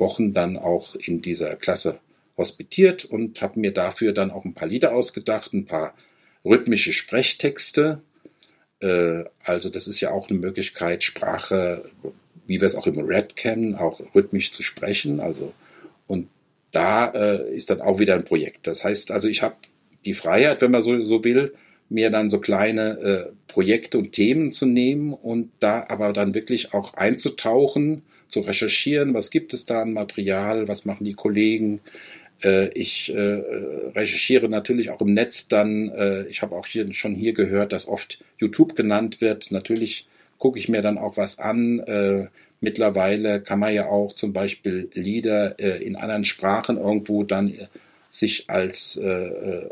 Wochen 0.00 0.32
dann 0.32 0.56
auch 0.56 0.96
in 0.96 1.20
dieser 1.20 1.54
Klasse 1.56 2.00
hospitiert 2.36 3.04
und 3.04 3.40
habe 3.42 3.60
mir 3.60 3.72
dafür 3.72 4.12
dann 4.12 4.30
auch 4.30 4.44
ein 4.44 4.54
paar 4.54 4.68
Lieder 4.68 4.94
ausgedacht, 4.94 5.52
ein 5.52 5.66
paar 5.66 5.94
rhythmische 6.44 6.92
Sprechtexte. 6.92 8.00
Äh, 8.80 9.24
also 9.44 9.68
das 9.68 9.86
ist 9.86 10.00
ja 10.00 10.12
auch 10.12 10.30
eine 10.30 10.38
Möglichkeit, 10.38 11.04
Sprache, 11.04 11.90
wie 12.46 12.60
wir 12.60 12.66
es 12.66 12.74
auch 12.74 12.86
im 12.86 12.98
Red 12.98 13.36
kennen, 13.36 13.74
auch 13.74 14.00
rhythmisch 14.14 14.52
zu 14.52 14.62
sprechen. 14.62 15.20
Also 15.20 15.52
und 16.06 16.28
da 16.74 17.08
äh, 17.08 17.54
ist 17.54 17.70
dann 17.70 17.80
auch 17.80 17.98
wieder 17.98 18.14
ein 18.14 18.24
Projekt. 18.24 18.66
Das 18.66 18.84
heißt 18.84 19.10
also, 19.10 19.28
ich 19.28 19.42
habe 19.42 19.56
die 20.04 20.14
Freiheit, 20.14 20.60
wenn 20.60 20.70
man 20.70 20.82
so, 20.82 21.04
so 21.04 21.24
will, 21.24 21.54
mir 21.88 22.10
dann 22.10 22.30
so 22.30 22.40
kleine 22.40 22.98
äh, 22.98 23.32
Projekte 23.48 23.98
und 23.98 24.12
Themen 24.12 24.52
zu 24.52 24.66
nehmen 24.66 25.12
und 25.12 25.50
da 25.60 25.86
aber 25.88 26.12
dann 26.12 26.34
wirklich 26.34 26.74
auch 26.74 26.94
einzutauchen, 26.94 28.02
zu 28.28 28.40
recherchieren, 28.40 29.14
was 29.14 29.30
gibt 29.30 29.54
es 29.54 29.66
da 29.66 29.82
an 29.82 29.92
Material, 29.92 30.66
was 30.66 30.84
machen 30.86 31.04
die 31.04 31.12
Kollegen. 31.12 31.80
Äh, 32.42 32.68
ich 32.70 33.14
äh, 33.14 33.42
recherchiere 33.94 34.48
natürlich 34.48 34.90
auch 34.90 35.00
im 35.00 35.14
Netz 35.14 35.46
dann, 35.46 35.90
äh, 35.90 36.26
ich 36.26 36.42
habe 36.42 36.56
auch 36.56 36.66
hier, 36.66 36.92
schon 36.92 37.14
hier 37.14 37.32
gehört, 37.32 37.72
dass 37.72 37.86
oft 37.86 38.18
YouTube 38.38 38.74
genannt 38.74 39.20
wird. 39.20 39.52
Natürlich 39.52 40.08
gucke 40.38 40.58
ich 40.58 40.68
mir 40.68 40.82
dann 40.82 40.98
auch 40.98 41.16
was 41.16 41.38
an, 41.38 41.78
äh, 41.80 42.26
Mittlerweile 42.60 43.40
kann 43.40 43.58
man 43.58 43.74
ja 43.74 43.86
auch 43.86 44.14
zum 44.14 44.32
Beispiel 44.32 44.88
Lieder 44.94 45.58
äh, 45.58 45.82
in 45.84 45.96
anderen 45.96 46.24
Sprachen 46.24 46.78
irgendwo 46.78 47.22
dann 47.22 47.52
äh, 47.52 47.66
sich 48.10 48.48
als, 48.48 48.96
äh, 48.96 49.08
äh, 49.08 49.70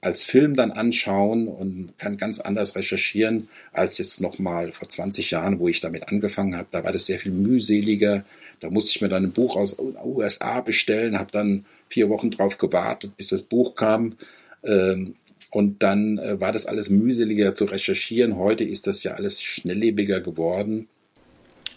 als 0.00 0.22
Film 0.22 0.54
dann 0.54 0.70
anschauen 0.70 1.48
und 1.48 1.94
kann 1.98 2.16
ganz 2.16 2.40
anders 2.40 2.76
recherchieren 2.76 3.48
als 3.72 3.98
jetzt 3.98 4.20
nochmal 4.20 4.72
vor 4.72 4.88
20 4.88 5.30
Jahren, 5.30 5.58
wo 5.58 5.68
ich 5.68 5.80
damit 5.80 6.08
angefangen 6.08 6.56
habe. 6.56 6.68
Da 6.70 6.84
war 6.84 6.92
das 6.92 7.06
sehr 7.06 7.18
viel 7.18 7.32
mühseliger. 7.32 8.24
Da 8.60 8.70
musste 8.70 8.90
ich 8.90 9.00
mir 9.00 9.08
dann 9.08 9.24
ein 9.24 9.32
Buch 9.32 9.56
aus 9.56 9.76
USA 9.78 10.60
bestellen, 10.60 11.18
habe 11.18 11.32
dann 11.32 11.64
vier 11.88 12.08
Wochen 12.08 12.30
drauf 12.30 12.58
gewartet, 12.58 13.16
bis 13.16 13.28
das 13.28 13.42
Buch 13.42 13.74
kam. 13.74 14.16
Ähm, 14.64 15.14
und 15.50 15.82
dann 15.82 16.18
äh, 16.18 16.40
war 16.40 16.52
das 16.52 16.66
alles 16.66 16.90
mühseliger 16.90 17.54
zu 17.54 17.64
recherchieren. 17.64 18.36
Heute 18.36 18.64
ist 18.64 18.86
das 18.86 19.02
ja 19.02 19.14
alles 19.14 19.40
schnelllebiger 19.40 20.20
geworden. 20.20 20.88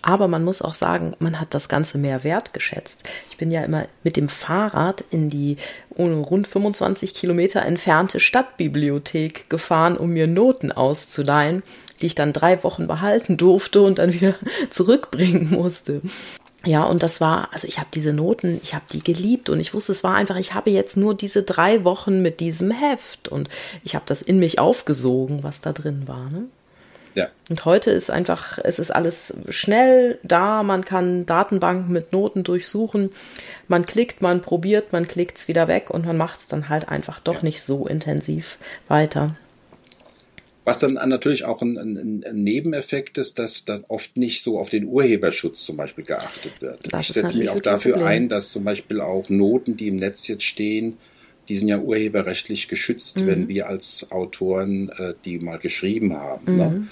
Aber 0.02 0.28
man 0.28 0.44
muss 0.44 0.62
auch 0.62 0.74
sagen, 0.74 1.16
man 1.20 1.40
hat 1.40 1.54
das 1.54 1.68
Ganze 1.68 1.98
mehr 1.98 2.24
wertgeschätzt. 2.24 3.04
Ich 3.30 3.38
bin 3.38 3.52
ja 3.52 3.64
immer 3.64 3.86
mit 4.04 4.16
dem 4.16 4.30
Fahrrad 4.30 5.04
in 5.12 5.30
die 5.30 5.58
rund 5.98 6.48
25 6.48 7.14
Kilometer 7.14 7.62
entfernte 7.64 8.20
Stadtbibliothek 8.20 9.50
gefahren, 9.50 9.98
um 9.98 10.12
mir 10.12 10.28
Noten 10.28 10.72
auszuleihen, 10.72 11.64
die 12.02 12.08
ich 12.08 12.16
dann 12.16 12.32
drei 12.32 12.64
Wochen 12.64 12.88
behalten 12.88 13.36
durfte 13.36 13.82
und 13.82 14.00
dann 14.00 14.14
wieder 14.14 14.36
zurückbringen 14.70 15.50
musste. 15.52 16.02
Ja, 16.66 16.84
und 16.84 17.04
das 17.04 17.22
war, 17.22 17.54
also 17.54 17.68
ich 17.68 17.80
habe 17.80 17.88
diese 17.94 18.12
Noten, 18.12 18.60
ich 18.62 18.74
habe 18.74 18.84
die 18.92 19.02
geliebt 19.02 19.50
und 19.50 19.62
ich 19.62 19.74
wusste, 19.74 19.94
es 19.94 20.04
war 20.04 20.16
einfach, 20.16 20.36
ich 20.36 20.54
habe 20.54 20.70
jetzt 20.70 20.98
nur 20.98 21.16
diese 21.16 21.44
drei 21.44 21.86
Wochen 21.86 22.22
mit 22.22 22.42
diesem 22.42 22.72
Heft 22.72 23.30
und 23.30 23.48
ich 23.84 23.96
habe 23.96 24.04
das 24.06 24.22
in 24.22 24.40
mich 24.40 24.60
aufgesogen, 24.60 25.42
was 25.42 25.62
da 25.62 25.72
drin 25.72 26.04
war. 26.06 26.30
Ne? 26.30 26.48
Ja. 27.20 27.28
Und 27.50 27.66
heute 27.66 27.92
ist 27.92 28.10
einfach, 28.10 28.60
es 28.64 28.80
ist 28.80 28.92
alles 28.92 29.34
schnell 29.50 30.18
da, 30.24 30.64
man 30.64 30.86
kann 30.86 31.26
Datenbanken 31.26 31.92
mit 31.92 32.14
Noten 32.14 32.44
durchsuchen, 32.44 33.10
man 33.68 33.86
klickt, 33.86 34.22
man 34.22 34.42
probiert, 34.42 34.94
man 34.94 35.06
klickt 35.06 35.38
es 35.38 35.48
wieder 35.50 35.68
weg 35.68 35.90
und 35.90 36.06
man 36.06 36.16
macht 36.16 36.40
es 36.40 36.48
dann 36.48 36.70
halt 36.70 36.88
einfach 36.88 37.20
doch 37.20 37.36
ja. 37.36 37.44
nicht 37.44 37.62
so 37.62 37.88
intensiv 37.88 38.58
weiter. 38.88 39.36
Was 40.64 40.80
dann 40.80 40.94
natürlich 40.94 41.46
auch 41.46 41.62
ein, 41.62 41.78
ein, 41.78 42.24
ein, 42.26 42.44
Nebeneffekt 42.44 43.18
ist, 43.18 43.40
dass 43.40 43.66
dann 43.66 43.84
oft 43.88 44.16
nicht 44.18 44.44
so 44.44 44.60
auf 44.60 44.70
den 44.70 44.86
Urheberschutz 44.86 45.64
zum 45.64 45.78
Beispiel 45.78 46.06
geachtet 46.06 46.62
wird. 46.62 46.94
Das 46.94 47.10
ich 47.10 47.16
setze 47.16 47.38
mich 47.38 47.50
auch 47.50 47.60
dafür 47.60 48.06
ein, 48.06 48.30
dass 48.30 48.52
zum 48.52 48.64
Beispiel 48.64 49.02
auch 49.02 49.30
Noten, 49.30 49.78
die 49.78 49.88
im 49.88 49.96
Netz 49.96 50.28
jetzt 50.28 50.44
stehen, 50.44 50.98
die 51.50 51.58
sind 51.58 51.68
ja 51.68 51.80
urheberrechtlich 51.80 52.68
geschützt, 52.68 53.20
mhm. 53.20 53.28
wenn 53.28 53.48
wir 53.48 53.68
als 53.68 54.12
Autoren 54.12 54.90
äh, 54.90 55.16
die 55.26 55.40
mal 55.40 55.58
geschrieben 55.58 56.14
haben. 56.14 56.58
Ne? 56.58 56.70
Mhm. 56.70 56.80
Ne? 56.80 56.88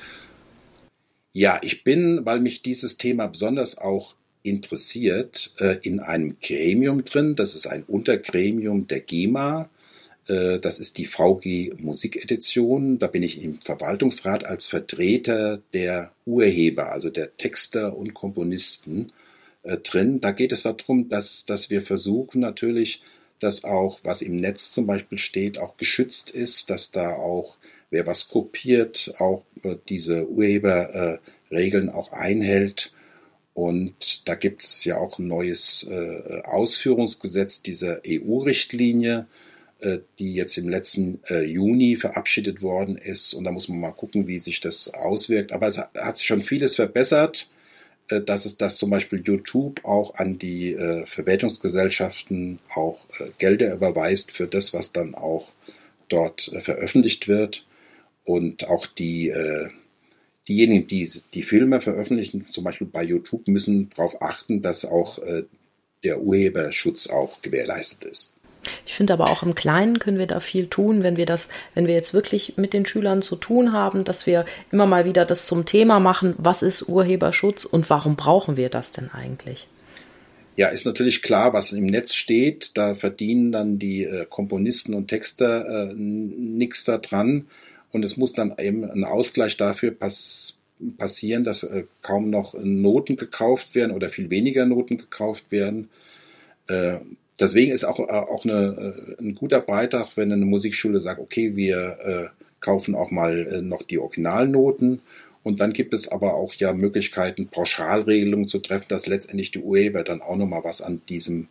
Ja, 1.32 1.60
ich 1.62 1.84
bin, 1.84 2.26
weil 2.26 2.40
mich 2.40 2.64
dieses 2.64 2.98
Thema 2.98 3.28
besonders 3.28 3.78
auch 3.78 4.16
interessiert, 4.42 5.54
äh, 5.60 5.78
in 5.84 6.00
einem 6.00 6.38
Gremium 6.42 7.04
drin. 7.04 7.36
Das 7.36 7.54
ist 7.54 7.68
ein 7.68 7.84
Untergremium 7.84 8.88
der 8.88 9.02
GEMA. 9.02 9.70
Äh, 10.28 10.60
das 10.60 10.80
ist 10.80 10.98
die 10.98 11.06
VG 11.06 11.74
Musikedition. 11.78 12.98
Da 12.98 13.08
bin 13.08 13.22
ich 13.24 13.44
im 13.44 13.62
Verwaltungsrat 13.62 14.46
als 14.46 14.68
Vertreter 14.68 15.62
der 15.74 16.12
Urheber, 16.26 16.92
also 16.92 17.10
der 17.10 17.38
Texter 17.38 17.96
und 17.96 18.14
Komponisten 18.14 19.12
äh, 19.64 19.78
drin. 19.78 20.22
Da 20.22 20.32
geht 20.32 20.52
es 20.52 20.64
darum, 20.64 21.10
dass, 21.10 21.46
dass 21.46 21.70
wir 21.70 21.82
versuchen 21.82 22.42
natürlich, 22.42 23.02
dass 23.40 23.64
auch, 23.64 24.00
was 24.04 24.22
im 24.22 24.40
Netz 24.40 24.72
zum 24.72 24.88
Beispiel 24.88 25.18
steht, 25.18 25.58
auch 25.58 25.78
geschützt 25.78 26.32
ist, 26.32 26.70
dass 26.70 26.92
da 26.92 27.14
auch, 27.14 27.58
wer 27.90 28.08
was 28.08 28.30
kopiert, 28.30 29.14
auch 29.20 29.44
äh, 29.64 29.76
diese 29.90 30.30
Urheberregeln 30.30 31.90
äh, 31.90 31.92
auch 31.92 32.12
einhält. 32.12 32.92
Und 33.54 34.28
da 34.28 34.36
gibt 34.36 34.64
es 34.64 34.84
ja 34.84 34.98
auch 34.98 35.20
ein 35.20 35.28
neues 35.28 35.88
äh, 35.90 36.42
Ausführungsgesetz 36.44 37.62
dieser 37.62 38.02
EU-Richtlinie, 38.06 39.28
die 40.18 40.34
jetzt 40.34 40.58
im 40.58 40.70
letzten 40.70 41.20
Juni 41.46 41.98
verabschiedet 41.98 42.64
worden 42.64 42.98
ist. 42.98 43.36
Und 43.36 43.44
da 43.44 43.52
muss 43.52 43.70
man 43.70 43.80
mal 43.80 43.92
gucken, 43.92 44.26
wie 44.26 44.40
sich 44.40 44.60
das 44.60 44.92
auswirkt. 44.96 45.52
Aber 45.52 45.68
es 45.68 45.78
hat 45.78 46.18
sich 46.18 46.26
schon 46.26 46.42
vieles 46.42 46.76
verbessert. 46.76 47.52
Äh, 48.10 48.22
dass 48.22 48.46
es 48.46 48.58
das 48.58 48.78
zum 48.78 48.90
Beispiel 48.90 49.22
YouTube 49.22 49.84
auch 49.84 50.16
an 50.16 50.38
die 50.38 50.74
äh, 50.74 51.06
Verwertungsgesellschaften 51.06 52.60
auch 52.74 53.06
äh, 53.20 53.30
Gelder 53.38 53.74
überweist 53.74 54.32
für 54.32 54.48
das, 54.48 54.74
was 54.74 54.94
dann 54.94 55.16
auch 55.16 55.54
dort 56.10 56.52
äh, 56.54 56.62
veröffentlicht 56.62 57.28
wird. 57.28 57.66
Und 58.24 58.68
auch 58.68 58.88
die, 58.88 59.30
äh, 59.30 59.70
diejenigen, 60.48 60.88
die 60.88 61.10
die 61.34 61.44
Filme 61.44 61.82
veröffentlichen, 61.82 62.46
zum 62.52 62.64
Beispiel 62.64 62.88
bei 62.88 63.04
YouTube, 63.04 63.48
müssen 63.48 63.90
darauf 63.90 64.22
achten, 64.22 64.62
dass 64.62 64.86
auch 64.86 65.20
äh, 65.20 65.44
der 66.04 66.22
Urheberschutz 66.22 67.08
auch 67.08 67.42
gewährleistet 67.42 68.04
ist. 68.06 68.37
Ich 68.86 68.94
finde 68.94 69.14
aber 69.14 69.30
auch 69.30 69.44
im 69.44 69.56
Kleinen 69.56 70.00
können 70.00 70.20
wir 70.20 70.28
da 70.28 70.40
viel 70.40 70.68
tun, 70.68 71.04
wenn 71.04 71.18
wir 71.18 71.26
das, 71.26 71.50
wenn 71.74 71.88
wir 71.88 71.94
jetzt 71.94 72.14
wirklich 72.14 72.54
mit 72.58 72.74
den 72.74 72.86
Schülern 72.86 73.22
zu 73.22 73.36
tun 73.36 73.74
haben, 73.74 74.04
dass 74.04 74.26
wir 74.26 74.46
immer 74.72 74.86
mal 74.86 75.06
wieder 75.06 75.26
das 75.26 75.46
zum 75.46 75.66
Thema 75.66 76.00
machen, 76.00 76.36
was 76.38 76.64
ist 76.64 76.88
Urheberschutz 76.88 77.66
und 77.66 77.90
warum 77.90 78.16
brauchen 78.16 78.58
wir 78.58 78.70
das 78.70 78.92
denn 78.92 79.10
eigentlich? 79.12 79.68
Ja, 80.58 80.70
ist 80.70 80.88
natürlich 80.88 81.22
klar, 81.22 81.54
was 81.54 81.72
im 81.72 81.86
Netz 81.86 82.16
steht. 82.16 82.72
Da 82.76 82.96
verdienen 82.96 83.52
dann 83.52 83.78
die 83.78 84.04
äh, 84.06 84.26
Komponisten 84.28 84.96
und 84.96 85.08
Texter 85.08 85.90
äh, 85.90 85.94
nichts 85.94 86.84
daran. 86.84 87.46
Und 87.92 88.04
es 88.04 88.18
muss 88.18 88.34
dann 88.34 88.56
eben 88.58 88.84
ein 88.84 89.04
Ausgleich 89.04 89.56
dafür 89.56 89.92
pass 89.92 90.58
passieren, 90.98 91.44
dass 91.44 91.64
äh, 91.64 91.86
kaum 92.02 92.30
noch 92.30 92.56
Noten 92.60 93.18
gekauft 93.18 93.76
werden 93.76 93.92
oder 93.92 94.10
viel 94.10 94.30
weniger 94.30 94.66
Noten 94.66 94.98
gekauft 94.98 95.52
werden. 95.52 95.90
Deswegen 97.40 97.72
ist 97.72 97.84
auch, 97.84 98.00
äh, 98.00 98.12
auch 98.12 98.46
eine, 98.46 98.96
äh, 99.20 99.22
ein 99.22 99.36
guter 99.36 99.62
Beitrag, 99.62 100.10
wenn 100.16 100.32
eine 100.32 100.46
Musikschule 100.46 101.00
sagt, 101.00 101.20
okay, 101.20 101.56
wir 101.56 101.98
äh, 102.04 102.44
kaufen 102.60 102.96
auch 102.96 103.12
mal 103.12 103.48
äh, 103.48 103.62
noch 103.62 103.84
die 103.84 104.00
Originalnoten. 104.00 105.02
Und 105.44 105.62
dann 105.62 105.72
gibt 105.74 105.94
es 105.94 106.12
aber 106.12 106.34
auch 106.34 106.54
ja 106.56 106.74
Möglichkeiten, 106.74 107.48
Pauschalregelungen 107.48 108.48
zu 108.48 108.60
treffen, 108.60 108.86
dass 108.90 109.08
letztendlich 109.08 109.52
die 109.52 109.60
Urheber 109.60 110.04
dann 110.04 110.22
auch 110.22 110.36
nochmal 110.36 110.64
was 110.64 110.82
an 110.82 111.02
diesem, 111.08 111.48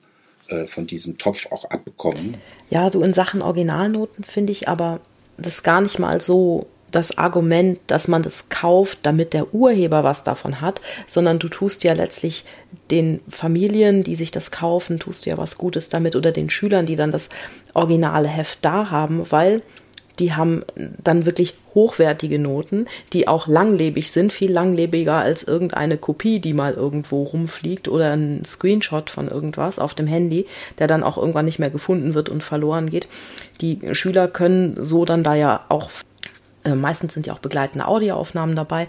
äh, 0.49 0.67
von 0.67 0.87
diesem 0.87 1.19
Topf 1.19 1.51
auch 1.51 1.65
abbekommen. 1.71 2.37
Ja, 2.69 2.91
du 2.91 3.03
in 3.03 3.15
Sachen 3.15 3.41
Originalnoten 3.41 4.25
finde 4.25 4.53
ich 4.53 4.69
aber 4.69 5.01
das 5.39 5.63
gar 5.63 5.81
nicht 5.81 5.99
mal 5.99 6.21
so 6.21 6.67
das 6.91 7.19
Argument, 7.19 7.81
dass 7.89 8.09
man 8.09 8.23
das 8.23 8.49
kauft, 8.49 9.01
damit 9.03 9.33
der 9.33 9.55
Urheber 9.55 10.05
was 10.05 10.25
davon 10.25 10.61
hat, 10.61 10.81
sondern 11.07 11.39
du 11.39 11.49
tust 11.49 11.85
ja 11.85 11.93
letztlich 11.93 12.45
den 12.91 13.21
Familien, 13.29 14.03
die 14.03 14.17
sich 14.17 14.31
das 14.31 14.51
kaufen, 14.51 14.99
tust 14.99 15.27
du 15.27 15.31
ja 15.31 15.39
was 15.39 15.59
Gutes 15.59 15.89
damit 15.89 16.17
oder 16.17 16.33
den 16.33 16.51
Schülern, 16.51 16.87
die 16.87 16.97
dann 16.97 17.11
das 17.11 17.29
originale 17.75 18.29
Heft 18.29 18.61
da 18.63 18.91
haben, 18.91 19.31
weil 19.31 19.63
die 20.19 20.33
haben 20.33 20.65
dann 20.77 21.27
wirklich 21.27 21.55
hochwertige 21.75 22.39
Noten, 22.39 22.87
die 23.13 23.29
auch 23.29 23.47
langlebig 23.47 24.11
sind, 24.11 24.33
viel 24.33 24.51
langlebiger 24.51 25.17
als 25.17 25.43
irgendeine 25.43 25.99
Kopie, 25.99 26.41
die 26.41 26.55
mal 26.55 26.73
irgendwo 26.73 27.25
rumfliegt 27.25 27.89
oder 27.89 28.13
ein 28.13 28.43
Screenshot 28.45 29.11
von 29.11 29.29
irgendwas 29.29 29.79
auf 29.79 29.95
dem 29.95 30.07
Handy, 30.07 30.47
der 30.79 30.87
dann 30.87 31.03
auch 31.03 31.19
irgendwann 31.19 31.45
nicht 31.45 31.59
mehr 31.59 31.71
gefunden 31.71 32.15
wird 32.15 32.31
und 32.31 32.43
verloren 32.43 32.89
geht. 32.89 33.09
Die 33.61 33.79
Schüler 33.93 34.29
können 34.29 34.83
so 34.83 35.05
dann 35.05 35.23
da 35.23 35.35
ja 35.35 35.67
auch 35.69 35.91
äh, 36.67 36.75
meistens 36.75 37.15
sind 37.15 37.27
ja 37.27 37.33
auch 37.33 37.39
begleitende 37.39 37.87
Audioaufnahmen 37.87 38.57
dabei, 38.57 38.89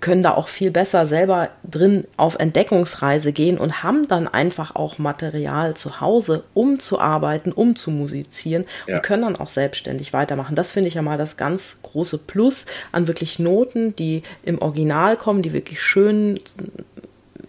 können 0.00 0.22
da 0.22 0.34
auch 0.34 0.48
viel 0.48 0.70
besser 0.70 1.06
selber 1.06 1.50
drin 1.68 2.04
auf 2.16 2.36
Entdeckungsreise 2.38 3.32
gehen 3.32 3.58
und 3.58 3.82
haben 3.82 4.08
dann 4.08 4.26
einfach 4.26 4.74
auch 4.74 4.98
Material 4.98 5.74
zu 5.74 6.00
Hause, 6.00 6.44
um 6.54 6.80
zu 6.80 7.00
arbeiten, 7.00 7.52
um 7.52 7.76
zu 7.76 7.90
musizieren 7.90 8.64
ja. 8.86 8.96
und 8.96 9.02
können 9.02 9.22
dann 9.22 9.36
auch 9.36 9.50
selbstständig 9.50 10.12
weitermachen. 10.12 10.56
Das 10.56 10.72
finde 10.72 10.88
ich 10.88 10.94
ja 10.94 11.02
mal 11.02 11.18
das 11.18 11.36
ganz 11.36 11.78
große 11.82 12.18
Plus 12.18 12.66
an 12.92 13.06
wirklich 13.06 13.38
Noten, 13.38 13.94
die 13.96 14.22
im 14.42 14.60
Original 14.62 15.16
kommen, 15.16 15.42
die 15.42 15.52
wirklich 15.52 15.80
schön, 15.82 16.38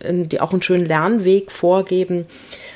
die 0.04 0.42
auch 0.42 0.52
einen 0.52 0.62
schönen 0.62 0.86
Lernweg 0.86 1.52
vorgeben. 1.52 2.26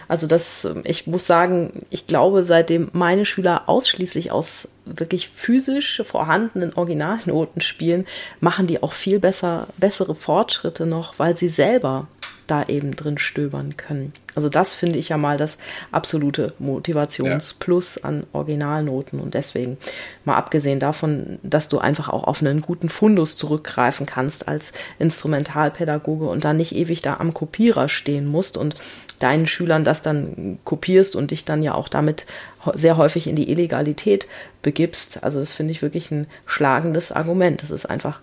Also 0.07 0.27
das, 0.27 0.67
ich 0.83 1.07
muss 1.07 1.25
sagen, 1.25 1.85
ich 1.89 2.07
glaube, 2.07 2.43
seitdem 2.43 2.89
meine 2.93 3.25
Schüler 3.25 3.63
ausschließlich 3.67 4.31
aus 4.31 4.67
wirklich 4.85 5.29
physisch 5.29 6.01
vorhandenen 6.05 6.73
Originalnoten 6.73 7.61
spielen, 7.61 8.05
machen 8.39 8.67
die 8.67 8.83
auch 8.83 8.93
viel 8.93 9.19
besser, 9.19 9.67
bessere 9.77 10.15
Fortschritte 10.15 10.85
noch, 10.85 11.17
weil 11.17 11.35
sie 11.35 11.47
selber 11.47 12.07
da 12.47 12.63
eben 12.63 12.95
drin 12.95 13.17
stöbern 13.17 13.75
können. 13.77 14.13
Also 14.35 14.49
das 14.49 14.73
finde 14.73 14.99
ich 14.99 15.09
ja 15.09 15.17
mal 15.17 15.37
das 15.37 15.57
absolute 15.91 16.53
Motivationsplus 16.59 17.95
ja. 17.95 18.03
an 18.03 18.27
Originalnoten 18.33 19.19
und 19.19 19.33
deswegen 19.33 19.77
mal 20.25 20.35
abgesehen 20.35 20.79
davon, 20.79 21.39
dass 21.41 21.69
du 21.69 21.79
einfach 21.79 22.09
auch 22.09 22.25
auf 22.25 22.41
einen 22.41 22.61
guten 22.61 22.89
Fundus 22.89 23.37
zurückgreifen 23.37 24.05
kannst 24.05 24.47
als 24.47 24.73
Instrumentalpädagoge 24.99 26.27
und 26.27 26.43
dann 26.43 26.57
nicht 26.57 26.75
ewig 26.75 27.01
da 27.01 27.17
am 27.17 27.33
Kopierer 27.33 27.89
stehen 27.89 28.25
musst 28.25 28.57
und 28.57 28.75
deinen 29.19 29.47
Schülern 29.47 29.83
das 29.83 30.01
dann 30.01 30.59
kopierst 30.65 31.15
und 31.15 31.31
dich 31.31 31.45
dann 31.45 31.63
ja 31.63 31.73
auch 31.73 31.87
damit 31.87 32.25
sehr 32.73 32.97
häufig 32.97 33.27
in 33.27 33.35
die 33.35 33.49
Illegalität 33.49 34.27
begibst. 34.61 35.23
Also 35.23 35.39
das 35.39 35.53
finde 35.53 35.71
ich 35.71 35.81
wirklich 35.81 36.11
ein 36.11 36.27
schlagendes 36.45 37.11
Argument. 37.11 37.61
Das 37.61 37.71
ist 37.71 37.85
einfach, 37.85 38.19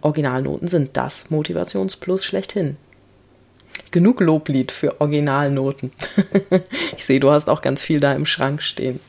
Originalnoten 0.00 0.68
sind 0.68 0.96
das 0.96 1.30
Motivationsplus 1.30 2.24
schlechthin. 2.24 2.76
Genug 3.90 4.20
Loblied 4.20 4.72
für 4.72 5.00
Originalnoten. 5.00 5.92
ich 6.96 7.04
sehe, 7.04 7.20
du 7.20 7.30
hast 7.30 7.48
auch 7.48 7.62
ganz 7.62 7.82
viel 7.82 8.00
da 8.00 8.12
im 8.12 8.26
Schrank 8.26 8.62
stehen. 8.62 9.00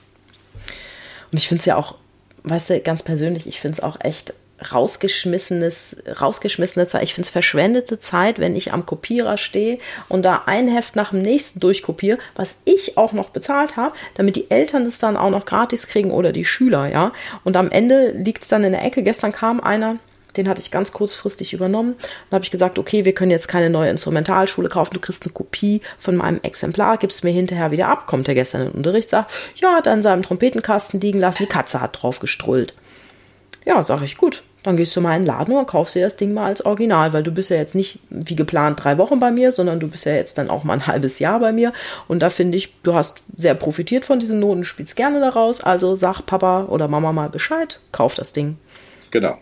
Und 1.32 1.38
ich 1.38 1.48
finde 1.48 1.60
es 1.60 1.66
ja 1.66 1.76
auch, 1.76 1.96
weißt 2.44 2.70
du, 2.70 2.80
ganz 2.82 3.04
persönlich, 3.04 3.48
ich 3.48 3.60
finde 3.60 3.78
es 3.78 3.84
auch 3.84 3.98
echt 4.00 4.34
rausgeschmissenes, 4.72 6.04
rausgeschmissene 6.20 6.88
Zeit. 6.88 7.04
Ich 7.04 7.14
finde 7.14 7.28
es 7.28 7.32
verschwendete 7.32 8.00
Zeit, 8.00 8.40
wenn 8.40 8.56
ich 8.56 8.74
am 8.74 8.86
Kopierer 8.86 9.38
stehe 9.38 9.80
und 10.10 10.24
da 10.24 10.44
ein 10.46 10.68
Heft 10.68 10.96
nach 10.96 11.12
dem 11.12 11.22
nächsten 11.22 11.60
durchkopiere, 11.60 12.18
was 12.36 12.58
ich 12.66 12.98
auch 12.98 13.14
noch 13.14 13.30
bezahlt 13.30 13.78
habe, 13.78 13.96
damit 14.16 14.36
die 14.36 14.50
Eltern 14.52 14.86
es 14.86 15.00
dann 15.00 15.18
auch 15.18 15.30
noch 15.30 15.46
gratis 15.46 15.88
kriegen 15.88 16.12
oder 16.12 16.32
die 16.32 16.46
Schüler, 16.46 16.88
ja. 16.88 17.12
Und 17.44 17.58
am 17.58 17.72
Ende 17.72 18.12
liegt 18.12 18.44
es 18.44 18.50
dann 18.50 18.64
in 18.64 18.72
der 18.72 18.84
Ecke. 18.84 19.04
Gestern 19.04 19.32
kam 19.32 19.60
einer, 19.60 19.98
den 20.38 20.50
hatte 20.50 20.62
ich 20.62 20.72
ganz 20.72 20.92
kurzfristig 20.92 21.54
übernommen. 21.54 21.96
Dann 22.30 22.38
habe 22.38 22.46
ich 22.46 22.52
gesagt, 22.52 22.78
okay, 22.78 23.06
wir 23.06 23.14
können 23.14 23.32
jetzt 23.32 23.48
keine 23.48 23.70
neue 23.70 23.90
Instrumentalschule 23.90 24.70
kaufen. 24.70 24.94
Du 24.94 25.00
kriegst 25.00 25.24
eine 25.24 25.34
Kopie 25.34 25.82
von 26.00 26.16
meinem 26.16 26.40
Exemplar, 26.44 26.98
gibst 26.98 27.24
mir 27.24 27.32
hinterher 27.32 27.72
wieder 27.72 27.88
ab. 27.88 28.08
Kommt 28.08 28.28
er 28.28 28.36
gestern 28.36 28.62
in 28.62 28.68
den 28.68 28.76
Unterricht, 28.76 29.10
sagt, 29.10 29.32
ja, 29.56 29.76
hat 29.76 29.88
er 29.88 29.94
in 29.94 30.04
seinem 30.04 30.24
Trompetenkasten 30.24 31.00
liegen 31.00 31.20
lassen, 31.20 31.44
die 31.44 31.50
Katze 31.50 31.82
hat 31.82 32.02
drauf 32.02 32.20
gestrullt. 32.20 32.74
Ja, 33.66 33.82
sag 33.82 34.02
ich, 34.02 34.18
gut. 34.18 34.44
Dann 34.66 34.78
gehst 34.78 34.96
du 34.96 35.02
mal 35.02 35.16
in 35.16 35.22
den 35.22 35.28
Laden 35.28 35.56
und 35.56 35.68
kaufst 35.68 35.94
dir 35.94 36.04
das 36.04 36.18
Ding 36.18 36.34
mal 36.34 36.48
als 36.48 36.66
Original, 36.66 37.14
weil 37.14 37.22
du 37.22 37.30
bist 37.30 37.52
ja 37.52 37.56
jetzt 37.56 37.76
nicht 37.76 38.00
wie 38.10 38.36
geplant 38.36 38.84
drei 38.84 38.98
Wochen 38.98 39.20
bei 39.20 39.30
mir, 39.30 39.52
sondern 39.52 39.80
du 39.80 39.88
bist 39.88 40.06
ja 40.06 40.14
jetzt 40.14 40.40
dann 40.40 40.50
auch 40.50 40.64
mal 40.64 40.74
ein 40.74 40.88
halbes 40.88 41.20
Jahr 41.20 41.40
bei 41.40 41.52
mir. 41.52 41.72
Und 42.08 42.24
da 42.24 42.32
finde 42.32 42.58
ich, 42.58 42.74
du 42.82 42.96
hast 42.96 43.22
sehr 43.36 43.54
profitiert 43.54 44.06
von 44.06 44.18
diesen 44.18 44.40
Noten, 44.40 44.64
spielst 44.64 44.96
gerne 44.96 45.20
daraus. 45.20 45.62
Also 45.62 45.96
sag 45.96 46.24
Papa 46.24 46.66
oder 46.66 46.88
Mama 46.88 47.14
mal 47.14 47.30
Bescheid, 47.30 47.80
kauf 47.92 48.16
das 48.16 48.34
Ding. 48.34 48.58
Genau. 49.12 49.38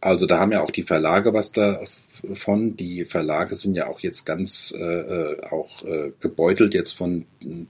Also 0.00 0.24
da 0.24 0.38
haben 0.38 0.52
ja 0.52 0.62
auch 0.62 0.70
die 0.70 0.84
Verlage 0.84 1.34
was 1.34 1.52
davon. 1.52 2.74
Die 2.78 3.04
Verlage 3.04 3.56
sind 3.56 3.74
ja 3.74 3.86
auch 3.86 4.00
jetzt 4.00 4.24
ganz 4.24 4.74
äh, 4.74 4.82
äh 4.82 5.42
auch 5.50 5.84
äh, 5.84 6.12
gebeutelt 6.20 6.72
jetzt 6.72 6.92
von 6.92 7.26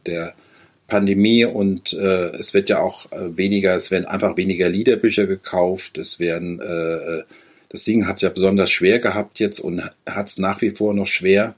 der 0.07 0.35
Pandemie 0.87 1.45
und 1.45 1.95
äh, 1.95 2.31
es 2.37 2.53
wird 2.53 2.69
ja 2.69 2.81
auch 2.81 3.11
äh, 3.13 3.37
weniger, 3.37 3.75
es 3.75 3.91
werden 3.91 4.05
einfach 4.05 4.37
weniger 4.37 4.69
Liederbücher 4.69 5.27
gekauft, 5.27 5.99
es 5.99 6.21
werden, 6.21 6.61
äh, 6.61 6.65
äh 7.21 7.23
das 7.71 7.85
Singen 7.85 8.07
hat 8.07 8.17
es 8.17 8.23
ja 8.23 8.29
besonders 8.29 8.71
schwer 8.71 9.01
gehabt 9.01 9.41
jetzt 9.41 9.59
und 9.59 9.83
hat 10.07 10.29
es 10.29 10.39
nach 10.39 10.61
wie 10.63 10.71
vor 10.71 10.95
noch 10.95 11.09
schwer 11.09 11.57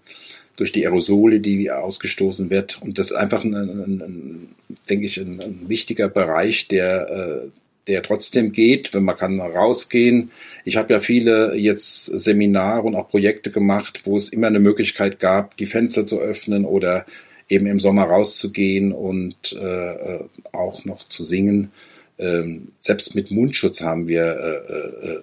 durch 0.57 0.73
die 0.73 0.87
Aerosole, 0.87 1.41
die 1.41 1.71
ausgestoßen 1.71 2.49
wird. 2.49 2.81
Und 2.81 2.99
das 2.99 3.11
ist 3.11 3.17
einfach, 3.17 3.45
ein, 3.45 3.55
ein, 3.55 4.01
ein 4.01 4.49
denke 4.89 5.07
ich, 5.07 5.19
ein, 5.19 5.41
ein, 5.41 5.69
wichtiger 5.69 6.09
Bereich, 6.09 6.69
der, 6.69 7.11
äh, 7.45 7.49
der 7.87 8.03
trotzdem 8.03 8.53
geht, 8.53 8.95
wenn 8.95 9.05
man 9.05 9.17
kann 9.17 9.39
rausgehen. 9.41 10.31
Ich 10.65 10.77
habe 10.77 10.95
ja 10.95 11.01
viele 11.01 11.55
jetzt 11.55 12.07
Seminare 12.07 12.83
und 12.83 12.97
auch 12.97 13.09
Projekte 13.09 13.51
gemacht, 13.51 14.03
wo 14.05 14.17
es 14.17 14.31
immer 14.31 14.47
eine 14.47 14.61
Möglichkeit 14.61 15.21
gab, 15.21 15.57
die 15.59 15.67
Fenster 15.67 16.07
zu 16.07 16.19
öffnen 16.19 16.65
oder 16.65 17.05
eben 17.49 17.67
im 17.67 17.81
Sommer 17.81 18.05
rauszugehen 18.05 18.93
und 18.93 19.53
äh, 19.53 19.93
äh, 20.15 20.25
auch 20.53 20.85
noch 20.85 21.09
zu 21.09 21.25
singen. 21.25 21.73
Ähm, 22.19 22.73
selbst 22.81 23.15
mit 23.15 23.31
Mundschutz 23.31 23.83
haben 23.83 24.09
wir 24.09 25.23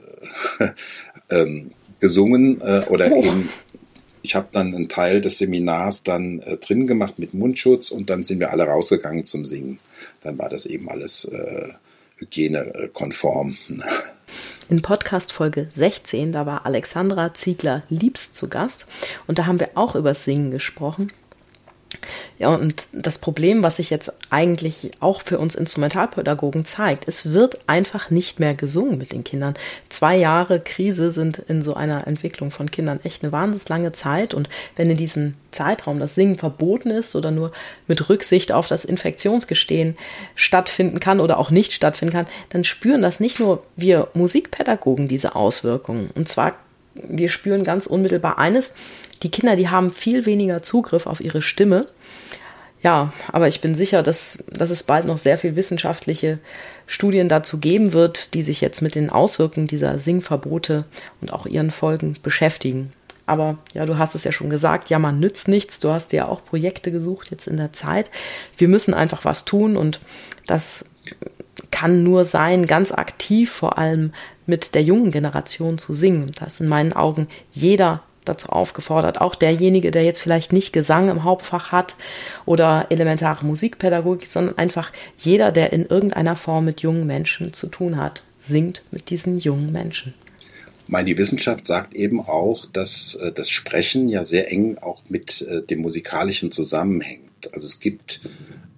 äh, 0.60 0.64
äh, 0.64 0.70
äh, 1.42 1.64
gesungen 2.00 2.62
äh, 2.62 2.82
oder 2.90 3.12
oh. 3.12 3.24
eben 3.24 3.50
ich 4.24 4.36
habe 4.36 4.48
dann 4.54 4.74
einen 4.74 4.88
Teil 4.88 5.20
des 5.22 5.38
Seminars 5.38 6.04
dann 6.04 6.40
äh, 6.40 6.58
drin 6.58 6.88
gemacht 6.88 7.20
mit 7.20 7.34
Mundschutz 7.34 7.92
und 7.92 8.10
dann 8.10 8.24
sind 8.24 8.40
wir 8.40 8.52
alle 8.52 8.64
rausgegangen 8.64 9.26
zum 9.26 9.46
Singen. 9.46 9.80
Dann 10.22 10.38
war 10.38 10.50
das 10.50 10.66
eben 10.66 10.90
alles 10.90 11.26
äh, 11.26 11.74
hygienekonform. 12.18 13.58
In 14.70 14.82
Podcast 14.82 15.34
Folge 15.34 15.68
16, 15.74 16.32
da 16.32 16.46
war 16.46 16.66
Alexandra 16.66 17.34
Ziegler-Liebst 17.34 18.34
zu 18.34 18.48
Gast 18.48 18.88
und 19.28 19.38
da 19.38 19.46
haben 19.46 19.60
wir 19.60 19.72
auch 19.76 19.96
über 19.96 20.14
Singen 20.14 20.52
gesprochen. 20.52 21.12
Ja, 22.40 22.56
und 22.56 22.88
das 22.92 23.20
Problem, 23.20 23.62
was 23.62 23.78
sich 23.78 23.92
jetzt 23.92 24.12
eigentlich 24.32 24.92
auch 25.00 25.22
für 25.22 25.38
uns 25.38 25.54
Instrumentalpädagogen 25.54 26.66
zeigt, 26.66 27.08
es 27.08 27.32
wird 27.32 27.60
einfach 27.68 28.10
nicht 28.10 28.40
mehr 28.40 28.56
gesungen 28.56 28.98
mit 28.98 29.12
den 29.12 29.24
Kindern. 29.24 29.54
Zwei 29.90 30.18
Jahre 30.18 30.60
Krise 30.60 31.12
sind 31.12 31.38
in 31.38 31.62
so 31.62 31.76
einer 31.76 32.08
Entwicklung 32.08 32.50
von 32.50 32.72
Kindern 32.72 33.00
echt 33.04 33.24
eine 33.24 33.32
wahnsinnig 33.32 33.70
lange 33.70 33.92
Zeit. 33.92 34.34
Und 34.34 34.50
wenn 34.76 34.90
in 34.90 34.98
diesem 34.98 35.36
Zeitraum 35.52 36.00
das 36.00 36.16
Singen 36.16 36.36
verboten 36.36 36.90
ist 36.90 37.16
oder 37.16 37.30
nur 37.30 37.52
mit 37.88 38.10
Rücksicht 38.10 38.52
auf 38.52 38.68
das 38.68 38.84
Infektionsgestehen 38.84 39.96
stattfinden 40.34 41.00
kann 41.00 41.20
oder 41.20 41.38
auch 41.38 41.52
nicht 41.52 41.72
stattfinden 41.72 42.14
kann, 42.14 42.28
dann 42.50 42.64
spüren 42.64 43.04
das 43.04 43.20
nicht 43.20 43.40
nur 43.40 43.64
wir 43.76 44.08
Musikpädagogen 44.16 45.08
diese 45.08 45.36
Auswirkungen. 45.36 46.10
Und 46.16 46.28
zwar 46.28 46.54
wir 46.96 47.30
spüren 47.30 47.64
ganz 47.64 47.86
unmittelbar 47.86 48.38
eines, 48.38 48.74
die 49.24 49.32
Kinder, 49.32 49.56
die 49.56 49.70
haben 49.70 49.92
viel 49.92 50.26
weniger 50.26 50.62
Zugriff 50.62 51.08
auf 51.08 51.22
ihre 51.22 51.42
Stimme. 51.42 51.88
Ja, 52.82 53.14
aber 53.32 53.48
ich 53.48 53.62
bin 53.62 53.76
sicher, 53.76 54.04
dass, 54.04 54.44
dass 54.48 54.70
es 54.70 54.84
bald 54.84 55.06
noch 55.06 55.18
sehr 55.18 55.38
viel 55.38 55.56
wissenschaftliche 55.56 56.40
Studien 56.86 57.30
dazu 57.30 57.60
geben 57.60 57.94
wird, 57.94 58.34
die 58.34 58.44
sich 58.44 58.60
jetzt 58.60 58.82
mit 58.82 58.96
den 58.96 59.10
Auswirkungen 59.10 59.68
dieser 59.68 60.00
Singverbote 60.00 60.84
und 61.22 61.32
auch 61.32 61.46
ihren 61.46 61.72
Folgen 61.72 62.14
beschäftigen. 62.22 62.92
Aber 63.26 63.58
ja, 63.74 63.86
du 63.86 63.98
hast 63.98 64.16
es 64.16 64.26
ja 64.26 64.34
schon 64.34 64.50
gesagt, 64.50 64.90
ja, 64.90 65.00
man 65.00 65.22
nützt 65.22 65.48
nichts. 65.48 65.80
Du 65.80 65.92
hast 65.92 66.12
ja 66.12 66.28
auch 66.28 66.44
Projekte 66.44 66.92
gesucht 66.92 67.32
jetzt 67.32 67.48
in 67.48 67.56
der 67.56 67.72
Zeit. 67.72 68.12
Wir 68.58 68.68
müssen 68.68 68.94
einfach 68.94 69.24
was 69.24 69.46
tun 69.46 69.78
und 69.78 70.02
das 70.46 70.84
kann 71.72 72.04
nur 72.04 72.26
sein, 72.26 72.66
ganz 72.66 72.92
aktiv 72.92 73.52
vor 73.52 73.78
allem 73.78 74.14
mit 74.46 74.76
der 74.76 74.84
jungen 74.84 75.12
Generation 75.12 75.78
zu 75.78 75.94
singen. 75.94 76.32
Da 76.38 76.46
ist 76.46 76.62
in 76.62 76.68
meinen 76.68 76.94
Augen 76.94 77.28
jeder 77.52 78.04
dazu 78.26 78.50
aufgefordert, 78.50 79.20
auch 79.22 79.36
derjenige, 79.36 79.92
der 79.92 80.04
jetzt 80.04 80.22
vielleicht 80.22 80.54
nicht 80.54 80.72
Gesang 80.74 81.10
im 81.10 81.24
Hauptfach 81.24 81.72
hat 81.72 81.96
oder 82.46 82.88
elementare 82.90 83.46
Musikpädagogik, 83.46 84.28
sondern 84.28 84.58
einfach 84.58 84.92
jeder, 85.18 85.52
der 85.52 85.74
in 85.74 85.86
irgendeiner 85.86 86.36
Form 86.36 86.66
mit 86.66 86.82
jungen 86.82 87.06
Menschen 87.06 87.54
zu 87.54 87.68
tun 87.68 87.98
hat, 87.98 88.24
singt 88.40 88.84
mit 88.92 89.10
diesen 89.10 89.40
jungen 89.40 89.72
Menschen. 89.72 90.14
Meine, 90.88 91.08
die 91.08 91.18
Wissenschaft 91.18 91.66
sagt 91.66 91.96
eben 91.96 92.20
auch, 92.20 92.66
dass 92.66 93.16
äh, 93.16 93.32
das 93.32 93.50
Sprechen 93.50 94.10
ja 94.10 94.24
sehr 94.24 94.52
eng 94.52 94.78
auch 94.80 95.02
mit 95.08 95.42
äh, 95.42 95.62
dem 95.62 95.80
Musikalischen 95.82 96.52
zusammenhängt. 96.52 97.54
Also 97.54 97.68
es 97.68 97.80
gibt 97.80 98.22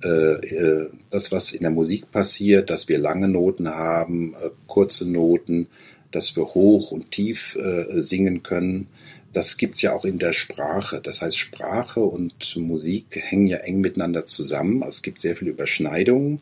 äh, 0.05 0.87
das, 1.09 1.31
was 1.31 1.53
in 1.53 1.61
der 1.61 1.71
Musik 1.71 2.11
passiert, 2.11 2.69
dass 2.69 2.87
wir 2.87 2.97
lange 2.97 3.27
Noten 3.27 3.69
haben, 3.69 4.33
äh, 4.33 4.49
kurze 4.67 5.09
Noten, 5.09 5.67
dass 6.11 6.35
wir 6.35 6.45
hoch 6.53 6.91
und 6.91 7.11
tief 7.11 7.55
äh, 7.55 8.01
singen 8.01 8.43
können. 8.43 8.87
Das 9.33 9.57
gibt's 9.57 9.81
ja 9.81 9.93
auch 9.93 10.05
in 10.05 10.17
der 10.17 10.31
Sprache. 10.31 11.01
Das 11.01 11.21
heißt, 11.21 11.37
Sprache 11.37 11.99
und 11.99 12.55
Musik 12.55 13.19
hängen 13.21 13.47
ja 13.47 13.57
eng 13.57 13.81
miteinander 13.81 14.25
zusammen. 14.25 14.83
Es 14.87 15.01
gibt 15.01 15.19
sehr 15.21 15.35
viele 15.35 15.51
Überschneidungen. 15.51 16.41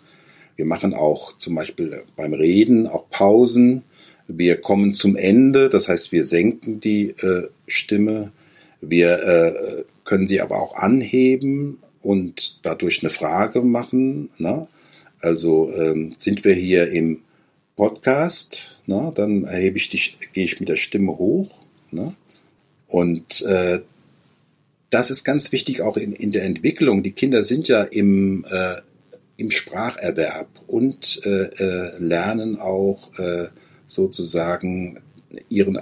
Wir 0.56 0.66
machen 0.66 0.94
auch 0.94 1.36
zum 1.38 1.56
Beispiel 1.56 2.04
beim 2.16 2.34
Reden 2.34 2.86
auch 2.88 3.10
Pausen. 3.10 3.84
Wir 4.28 4.62
kommen 4.62 4.94
zum 4.94 5.16
Ende, 5.16 5.70
das 5.70 5.90
heißt, 5.90 6.12
wir 6.12 6.26
senken 6.26 6.80
die 6.80 7.10
äh, 7.10 7.48
Stimme. 7.66 8.32
Wir 8.80 9.24
äh, 9.24 9.84
können 10.04 10.28
sie 10.28 10.42
aber 10.42 10.62
auch 10.62 10.76
anheben 10.76 11.80
und 12.04 12.66
dadurch 12.66 13.04
eine 13.04 13.12
Frage 13.12 13.62
machen. 13.62 14.30
Ne? 14.38 14.68
Also 15.20 15.72
ähm, 15.74 16.16
sind 16.18 16.44
wir 16.44 16.54
hier 16.54 16.92
im 16.92 17.22
Podcast, 17.76 18.82
ne? 18.86 19.12
dann 19.16 19.46
erhebe 19.46 19.78
ich 19.78 19.90
die, 19.90 20.02
gehe 20.34 20.46
ich 20.46 20.60
mit 20.60 20.70
der 20.70 20.76
Stimme 20.76 21.18
hoch. 21.18 21.50
Ne? 21.92 22.14
Und 22.88 23.42
äh, 23.44 23.80
das 24.90 25.10
ist 25.10 25.24
ganz 25.24 25.52
wichtig 25.52 25.82
auch 25.82 25.98
in, 25.98 26.14
in 26.14 26.32
der 26.32 26.44
Entwicklung. 26.44 27.02
Die 27.02 27.14
Kinder 27.14 27.44
sind 27.44 27.68
ja 27.68 27.84
im, 27.84 28.46
äh, 28.50 28.76
im 29.38 29.50
Spracherwerb 29.50 30.50
und 30.68 31.22
äh, 31.26 31.46
äh, 31.46 31.98
lernen 31.98 32.60
auch 32.60 33.18
äh, 33.18 33.48
sozusagen 33.88 35.00
ihren, 35.50 35.80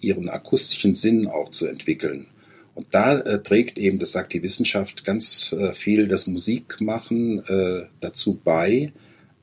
ihren 0.00 0.30
akustischen 0.30 0.94
Sinn 0.94 1.26
auch 1.26 1.50
zu 1.50 1.66
entwickeln. 1.66 2.28
Und 2.76 2.88
da 2.90 3.18
äh, 3.18 3.42
trägt 3.42 3.78
eben, 3.78 3.98
das 3.98 4.12
sagt 4.12 4.34
die 4.34 4.42
Wissenschaft, 4.42 5.02
ganz 5.02 5.54
äh, 5.58 5.72
viel 5.72 6.08
das 6.08 6.26
Musikmachen 6.26 7.42
äh, 7.46 7.86
dazu 8.00 8.38
bei. 8.44 8.92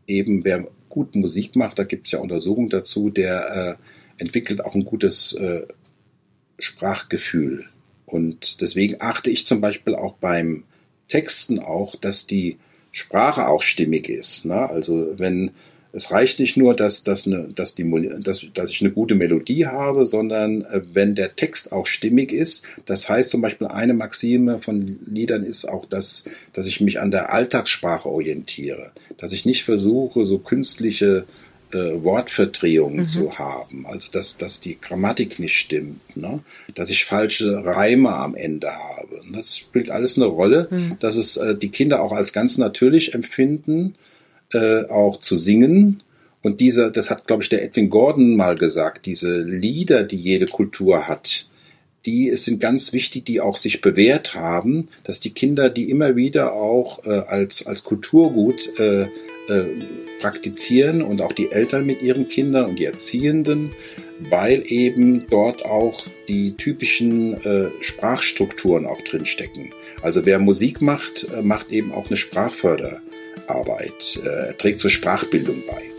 Eben 0.06 0.46
wer 0.46 0.68
gut 0.88 1.16
Musik 1.16 1.56
macht, 1.56 1.80
da 1.80 1.84
gibt 1.84 2.06
es 2.06 2.12
ja 2.12 2.20
Untersuchungen 2.20 2.70
dazu, 2.70 3.10
der 3.10 3.80
äh, 3.80 4.22
entwickelt 4.22 4.64
auch 4.64 4.76
ein 4.76 4.86
gutes 4.86 5.34
äh, 5.34 5.64
Sprachgefühl. 6.60 7.66
Und 8.06 8.62
deswegen 8.62 8.98
achte 9.00 9.32
ich 9.32 9.48
zum 9.48 9.62
Beispiel 9.62 9.96
auch 9.96 10.14
beim 10.14 10.66
Texten 11.08 11.58
auch, 11.58 11.96
dass 11.96 12.28
die 12.28 12.60
Sprache 12.92 13.48
auch 13.48 13.64
stimmig 13.64 14.10
ist. 14.10 14.46
Ne? 14.46 14.70
Also 14.70 15.16
wenn 15.18 15.50
es 15.96 16.10
reicht 16.12 16.40
nicht 16.40 16.58
nur, 16.58 16.76
dass, 16.76 17.04
dass, 17.04 17.28
eine, 17.28 17.50
dass, 17.56 17.76
die, 17.76 18.10
dass, 18.20 18.46
dass 18.56 18.72
ich 18.72 18.82
eine 18.82 18.92
gute 18.92 19.14
Melodie 19.14 19.68
habe, 19.68 20.08
sondern 20.08 20.64
äh, 20.64 20.82
wenn 20.92 21.14
der 21.14 21.36
Text 21.36 21.72
auch 21.72 21.86
stimmig 21.86 22.34
ist. 22.34 22.66
Das 22.86 23.08
heißt 23.08 23.30
zum 23.30 23.42
Beispiel 23.42 23.68
eine 23.68 23.94
Maxime 23.94 24.60
von 24.60 25.00
Liedern 25.06 25.44
ist 25.44 25.66
auch, 25.66 25.86
dass, 25.86 26.26
dass 26.52 26.66
ich 26.66 26.82
mich 26.82 27.00
an 27.00 27.12
der 27.12 27.32
Alltagssprache 27.32 28.10
orientiere. 28.10 28.92
Dass 29.18 29.34
ich 29.34 29.46
nicht 29.46 29.64
versuche, 29.64 30.26
so 30.26 30.40
künstliche 30.40 31.26
äh, 31.72 32.04
Wortverdrehungen 32.04 33.02
mhm. 33.02 33.08
zu 33.08 33.38
haben. 33.38 33.86
Also 33.86 34.10
dass, 34.12 34.38
dass 34.38 34.60
die 34.60 34.82
Grammatik 34.82 35.38
nicht 35.38 35.56
stimmt, 35.56 36.18
ne? 36.18 36.40
dass 36.74 36.90
ich 36.90 37.06
falsche 37.06 37.64
Reime 37.64 38.16
am 38.16 38.34
Ende 38.34 38.72
habe. 38.72 39.22
Das 39.32 39.58
spielt 39.58 39.92
alles 39.92 40.18
eine 40.18 40.26
Rolle, 40.26 40.68
mhm. 40.72 40.98
dass 41.00 41.18
es 41.18 41.38
äh, 41.38 41.56
die 41.56 41.70
Kinder 41.70 42.02
auch 42.02 42.14
als 42.14 42.34
ganz 42.34 42.58
natürlich 42.58 43.14
empfinden 43.14 43.94
äh, 44.54 44.86
auch 44.86 45.18
zu 45.18 45.36
singen. 45.36 46.02
Und 46.42 46.60
dieser, 46.60 46.92
das 46.92 47.10
hat, 47.10 47.26
glaube 47.28 47.44
ich, 47.44 47.50
der 47.50 47.64
Edwin 47.64 47.90
Gordon 47.90 48.36
mal 48.36 48.56
gesagt, 48.56 49.06
diese 49.06 49.42
Lieder, 49.42 50.04
die 50.04 50.18
jede 50.18 50.46
Kultur 50.46 51.08
hat, 51.08 51.48
die 52.06 52.36
sind 52.36 52.60
ganz 52.60 52.92
wichtig, 52.92 53.26
die 53.26 53.40
auch 53.40 53.56
sich 53.56 53.82
bewährt 53.82 54.36
haben, 54.36 54.90
dass 55.04 55.22
die 55.22 55.32
Kinder 55.32 55.70
die 55.70 55.90
immer 55.90 56.16
wieder 56.16 56.54
auch 56.54 57.06
äh, 57.06 57.10
als, 57.10 57.66
als 57.66 57.84
Kulturgut 57.84 58.78
äh, 58.78 59.04
äh, 59.04 59.66
praktizieren 60.20 61.02
und 61.02 61.22
auch 61.22 61.34
die 61.34 61.52
Eltern 61.52 61.86
mit 61.86 62.02
ihren 62.02 62.28
Kindern 62.28 62.70
und 62.70 62.80
die 62.80 62.86
Erziehenden, 62.86 63.72
weil 64.30 64.64
eben 64.68 65.26
dort 65.30 65.66
auch 65.66 66.06
die 66.30 66.56
typischen 66.56 67.34
äh, 67.44 67.70
Sprachstrukturen 67.82 68.86
auch 68.86 69.02
drinstecken. 69.02 69.72
Also 70.02 70.26
wer 70.26 70.40
Musik 70.40 70.82
macht, 70.82 71.28
äh, 71.34 71.42
macht 71.42 71.72
eben 71.72 71.92
auch 71.92 72.08
eine 72.08 72.18
Sprachförder. 72.18 73.02
Arbeit, 73.48 74.20
äh, 74.24 74.54
trägt 74.54 74.80
zur 74.80 74.92
Sprachbildung 74.92 75.64
bei. 75.68 75.93